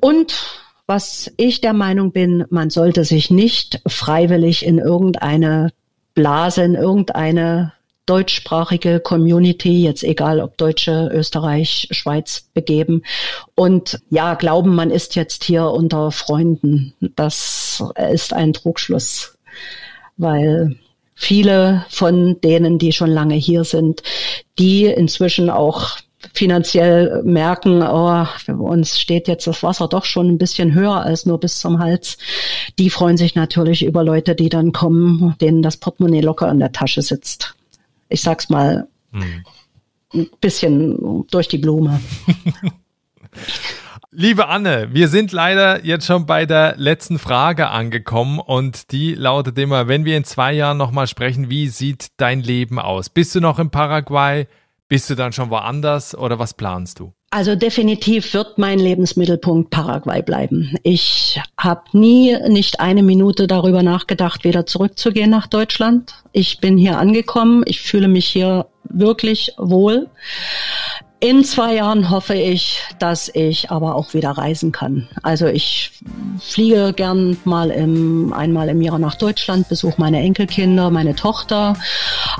Und 0.00 0.63
was 0.86 1.32
ich 1.36 1.60
der 1.60 1.72
Meinung 1.72 2.12
bin, 2.12 2.44
man 2.50 2.70
sollte 2.70 3.04
sich 3.04 3.30
nicht 3.30 3.80
freiwillig 3.86 4.64
in 4.64 4.78
irgendeine 4.78 5.72
Blase, 6.14 6.62
in 6.62 6.74
irgendeine 6.74 7.72
deutschsprachige 8.06 9.00
Community, 9.00 9.82
jetzt 9.82 10.02
egal 10.02 10.40
ob 10.40 10.58
Deutsche, 10.58 11.10
Österreich, 11.12 11.88
Schweiz, 11.90 12.48
begeben 12.52 13.02
und 13.54 13.98
ja, 14.10 14.34
glauben, 14.34 14.74
man 14.74 14.90
ist 14.90 15.16
jetzt 15.16 15.44
hier 15.44 15.64
unter 15.64 16.10
Freunden. 16.10 16.92
Das 17.16 17.82
ist 18.12 18.34
ein 18.34 18.52
Trugschluss, 18.52 19.38
weil 20.18 20.76
viele 21.14 21.86
von 21.88 22.40
denen, 22.42 22.78
die 22.78 22.92
schon 22.92 23.10
lange 23.10 23.36
hier 23.36 23.64
sind, 23.64 24.02
die 24.58 24.84
inzwischen 24.84 25.48
auch 25.48 25.96
finanziell 26.34 27.22
merken, 27.24 27.82
oh, 27.82 28.26
für 28.38 28.56
uns 28.56 28.98
steht 28.98 29.28
jetzt 29.28 29.46
das 29.46 29.62
Wasser 29.62 29.88
doch 29.88 30.04
schon 30.04 30.28
ein 30.28 30.38
bisschen 30.38 30.74
höher 30.74 31.00
als 31.00 31.26
nur 31.26 31.38
bis 31.38 31.60
zum 31.60 31.78
Hals. 31.78 32.18
Die 32.78 32.90
freuen 32.90 33.16
sich 33.16 33.36
natürlich 33.36 33.84
über 33.84 34.02
Leute, 34.02 34.34
die 34.34 34.48
dann 34.48 34.72
kommen, 34.72 35.36
denen 35.40 35.62
das 35.62 35.76
Portemonnaie 35.76 36.20
locker 36.20 36.50
in 36.50 36.58
der 36.58 36.72
Tasche 36.72 37.02
sitzt. 37.02 37.54
Ich 38.08 38.20
sag's 38.20 38.48
mal 38.50 38.88
hm. 39.12 39.44
ein 40.12 40.28
bisschen 40.40 41.24
durch 41.30 41.48
die 41.48 41.58
Blume. 41.58 42.00
Liebe 44.16 44.46
Anne, 44.46 44.90
wir 44.92 45.08
sind 45.08 45.32
leider 45.32 45.84
jetzt 45.84 46.06
schon 46.06 46.24
bei 46.24 46.46
der 46.46 46.76
letzten 46.76 47.18
Frage 47.18 47.70
angekommen 47.70 48.38
und 48.38 48.92
die 48.92 49.14
lautet 49.14 49.58
immer, 49.58 49.88
wenn 49.88 50.04
wir 50.04 50.16
in 50.16 50.22
zwei 50.22 50.52
Jahren 50.52 50.78
nochmal 50.78 51.08
sprechen, 51.08 51.50
wie 51.50 51.66
sieht 51.66 52.08
dein 52.16 52.40
Leben 52.40 52.78
aus? 52.78 53.08
Bist 53.08 53.34
du 53.34 53.40
noch 53.40 53.58
in 53.58 53.70
Paraguay? 53.70 54.46
Bist 54.88 55.08
du 55.08 55.14
dann 55.14 55.32
schon 55.32 55.50
woanders 55.50 56.16
oder 56.16 56.38
was 56.38 56.54
planst 56.54 57.00
du? 57.00 57.14
Also 57.30 57.56
definitiv 57.56 58.32
wird 58.32 58.58
mein 58.58 58.78
Lebensmittelpunkt 58.78 59.70
Paraguay 59.70 60.22
bleiben. 60.22 60.76
Ich 60.84 61.40
habe 61.58 61.82
nie 61.92 62.36
nicht 62.48 62.78
eine 62.78 63.02
Minute 63.02 63.48
darüber 63.48 63.82
nachgedacht, 63.82 64.44
wieder 64.44 64.66
zurückzugehen 64.66 65.30
nach 65.30 65.48
Deutschland. 65.48 66.22
Ich 66.32 66.60
bin 66.60 66.76
hier 66.76 66.98
angekommen. 66.98 67.64
Ich 67.66 67.80
fühle 67.80 68.06
mich 68.06 68.26
hier 68.26 68.66
wirklich 68.84 69.52
wohl. 69.56 70.08
In 71.24 71.42
zwei 71.42 71.76
Jahren 71.76 72.10
hoffe 72.10 72.34
ich, 72.34 72.82
dass 72.98 73.30
ich 73.32 73.70
aber 73.70 73.94
auch 73.94 74.12
wieder 74.12 74.32
reisen 74.32 74.72
kann. 74.72 75.08
Also 75.22 75.46
ich 75.46 75.90
fliege 76.38 76.92
gern 76.94 77.38
mal 77.46 77.70
im, 77.70 78.34
einmal 78.34 78.68
im 78.68 78.82
Jahr 78.82 78.98
nach 78.98 79.14
Deutschland, 79.14 79.70
besuche 79.70 79.94
meine 79.96 80.20
Enkelkinder, 80.20 80.90
meine 80.90 81.14
Tochter. 81.14 81.78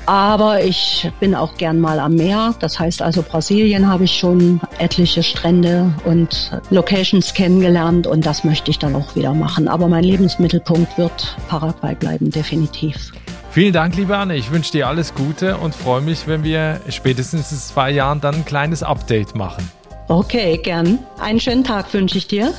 Aber 0.04 0.62
ich 0.62 1.10
bin 1.18 1.34
auch 1.34 1.56
gern 1.56 1.80
mal 1.80 1.98
am 1.98 2.16
Meer. 2.16 2.56
Das 2.60 2.78
heißt 2.78 3.00
also 3.00 3.22
Brasilien 3.22 3.88
habe 3.88 4.04
ich 4.04 4.18
schon 4.18 4.60
etliche 4.76 5.22
Strände 5.22 5.90
und 6.04 6.50
Locations 6.68 7.32
kennengelernt 7.32 8.06
und 8.06 8.26
das 8.26 8.44
möchte 8.44 8.70
ich 8.70 8.78
dann 8.78 8.94
auch 8.94 9.16
wieder 9.16 9.32
machen. 9.32 9.66
Aber 9.66 9.88
mein 9.88 10.04
Lebensmittelpunkt 10.04 10.98
wird 10.98 11.38
Paraguay 11.48 11.94
bleiben, 11.94 12.30
definitiv. 12.30 13.12
Vielen 13.54 13.72
Dank, 13.72 13.94
liebe 13.94 14.16
Anne. 14.16 14.34
Ich 14.34 14.50
wünsche 14.50 14.72
dir 14.72 14.88
alles 14.88 15.14
Gute 15.14 15.58
und 15.58 15.76
freue 15.76 16.00
mich, 16.00 16.26
wenn 16.26 16.42
wir 16.42 16.80
spätestens 16.88 17.52
in 17.52 17.58
zwei 17.58 17.92
Jahren 17.92 18.20
dann 18.20 18.34
ein 18.34 18.44
kleines 18.44 18.82
Update 18.82 19.36
machen. 19.36 19.70
Okay, 20.08 20.58
gern. 20.60 20.98
Einen 21.20 21.38
schönen 21.38 21.62
Tag 21.62 21.94
wünsche 21.94 22.18
ich 22.18 22.26
dir. 22.26 22.52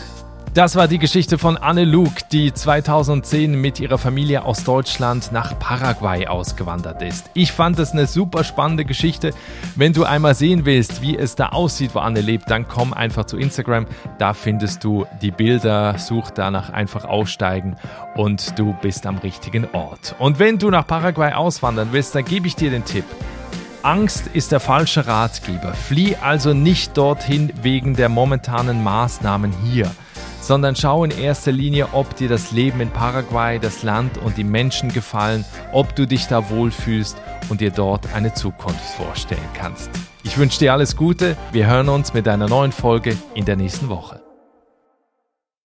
Das 0.56 0.78
war 0.78 0.88
die 0.88 1.00
Geschichte 1.00 1.38
von 1.38 1.58
Anne 1.58 1.84
Luke, 1.84 2.24
die 2.32 2.54
2010 2.54 3.60
mit 3.60 3.82
ihrer 3.82 3.98
Familie 3.98 4.46
aus 4.46 4.64
Deutschland 4.64 5.34
nach 5.34 5.60
Paraguay 5.60 6.28
ausgewandert 6.28 7.02
ist. 7.02 7.30
Ich 7.34 7.52
fand 7.52 7.78
es 7.78 7.92
eine 7.92 8.08
super 8.08 8.46
spannende 8.46 8.86
Geschichte. 8.86 9.32
Wenn 9.76 9.92
du 9.92 10.06
einmal 10.06 10.34
sehen 10.34 10.64
willst, 10.64 11.02
wie 11.02 11.18
es 11.18 11.36
da 11.36 11.50
aussieht, 11.50 11.94
wo 11.94 12.00
Anne 12.00 12.22
lebt, 12.22 12.50
dann 12.50 12.70
komm 12.70 12.94
einfach 12.94 13.26
zu 13.26 13.36
Instagram. 13.36 13.86
Da 14.18 14.34
findest 14.34 14.82
du 14.86 15.06
die 15.22 15.32
Bilder, 15.32 16.00
such 16.00 16.32
danach 16.32 16.70
einfach 16.70 17.04
aussteigen 17.04 17.76
und 18.16 18.58
du 18.58 18.78
bist 18.82 19.06
am 19.08 19.18
richtigen 19.18 19.68
Ort. 19.74 20.16
Und 20.20 20.40
wenn 20.40 20.58
du 20.58 20.70
nach 20.70 20.88
Paraguay 20.88 21.34
auswandern 21.34 21.90
willst, 21.92 22.16
dann 22.16 22.24
gebe 22.24 22.48
ich 22.48 22.56
dir 22.56 22.72
den 22.72 22.86
Tipp. 22.86 23.04
Angst 23.84 24.28
ist 24.28 24.54
der 24.54 24.62
falsche 24.62 25.06
Ratgeber. 25.06 25.74
Flieh 25.74 26.16
also 26.16 26.54
nicht 26.54 26.96
dorthin 26.96 27.52
wegen 27.62 27.98
der 27.98 28.08
momentanen 28.08 28.86
Maßnahmen 28.86 29.52
hier 29.66 29.92
sondern 30.46 30.76
schau 30.76 31.04
in 31.04 31.12
erster 31.12 31.52
Linie, 31.52 31.90
ob 31.94 32.16
dir 32.16 32.30
das 32.30 32.52
Leben 32.52 32.80
in 32.80 32.92
Paraguay, 32.92 33.58
das 33.60 33.82
Land 33.82 34.20
und 34.20 34.38
die 34.38 34.44
Menschen 34.44 34.94
gefallen, 34.94 35.44
ob 35.74 35.96
du 35.96 36.06
dich 36.06 36.28
da 36.28 36.50
wohlfühlst 36.50 37.18
und 37.50 37.62
dir 37.62 37.72
dort 37.72 38.14
eine 38.14 38.34
Zukunft 38.34 38.84
vorstellen 38.96 39.42
kannst. 39.56 39.90
Ich 40.24 40.38
wünsche 40.38 40.60
dir 40.60 40.74
alles 40.74 40.96
Gute, 40.96 41.36
wir 41.52 41.68
hören 41.68 41.90
uns 41.90 42.14
mit 42.14 42.28
einer 42.28 42.48
neuen 42.48 42.72
Folge 42.72 43.18
in 43.34 43.46
der 43.46 43.56
nächsten 43.56 43.90
Woche. 43.90 44.25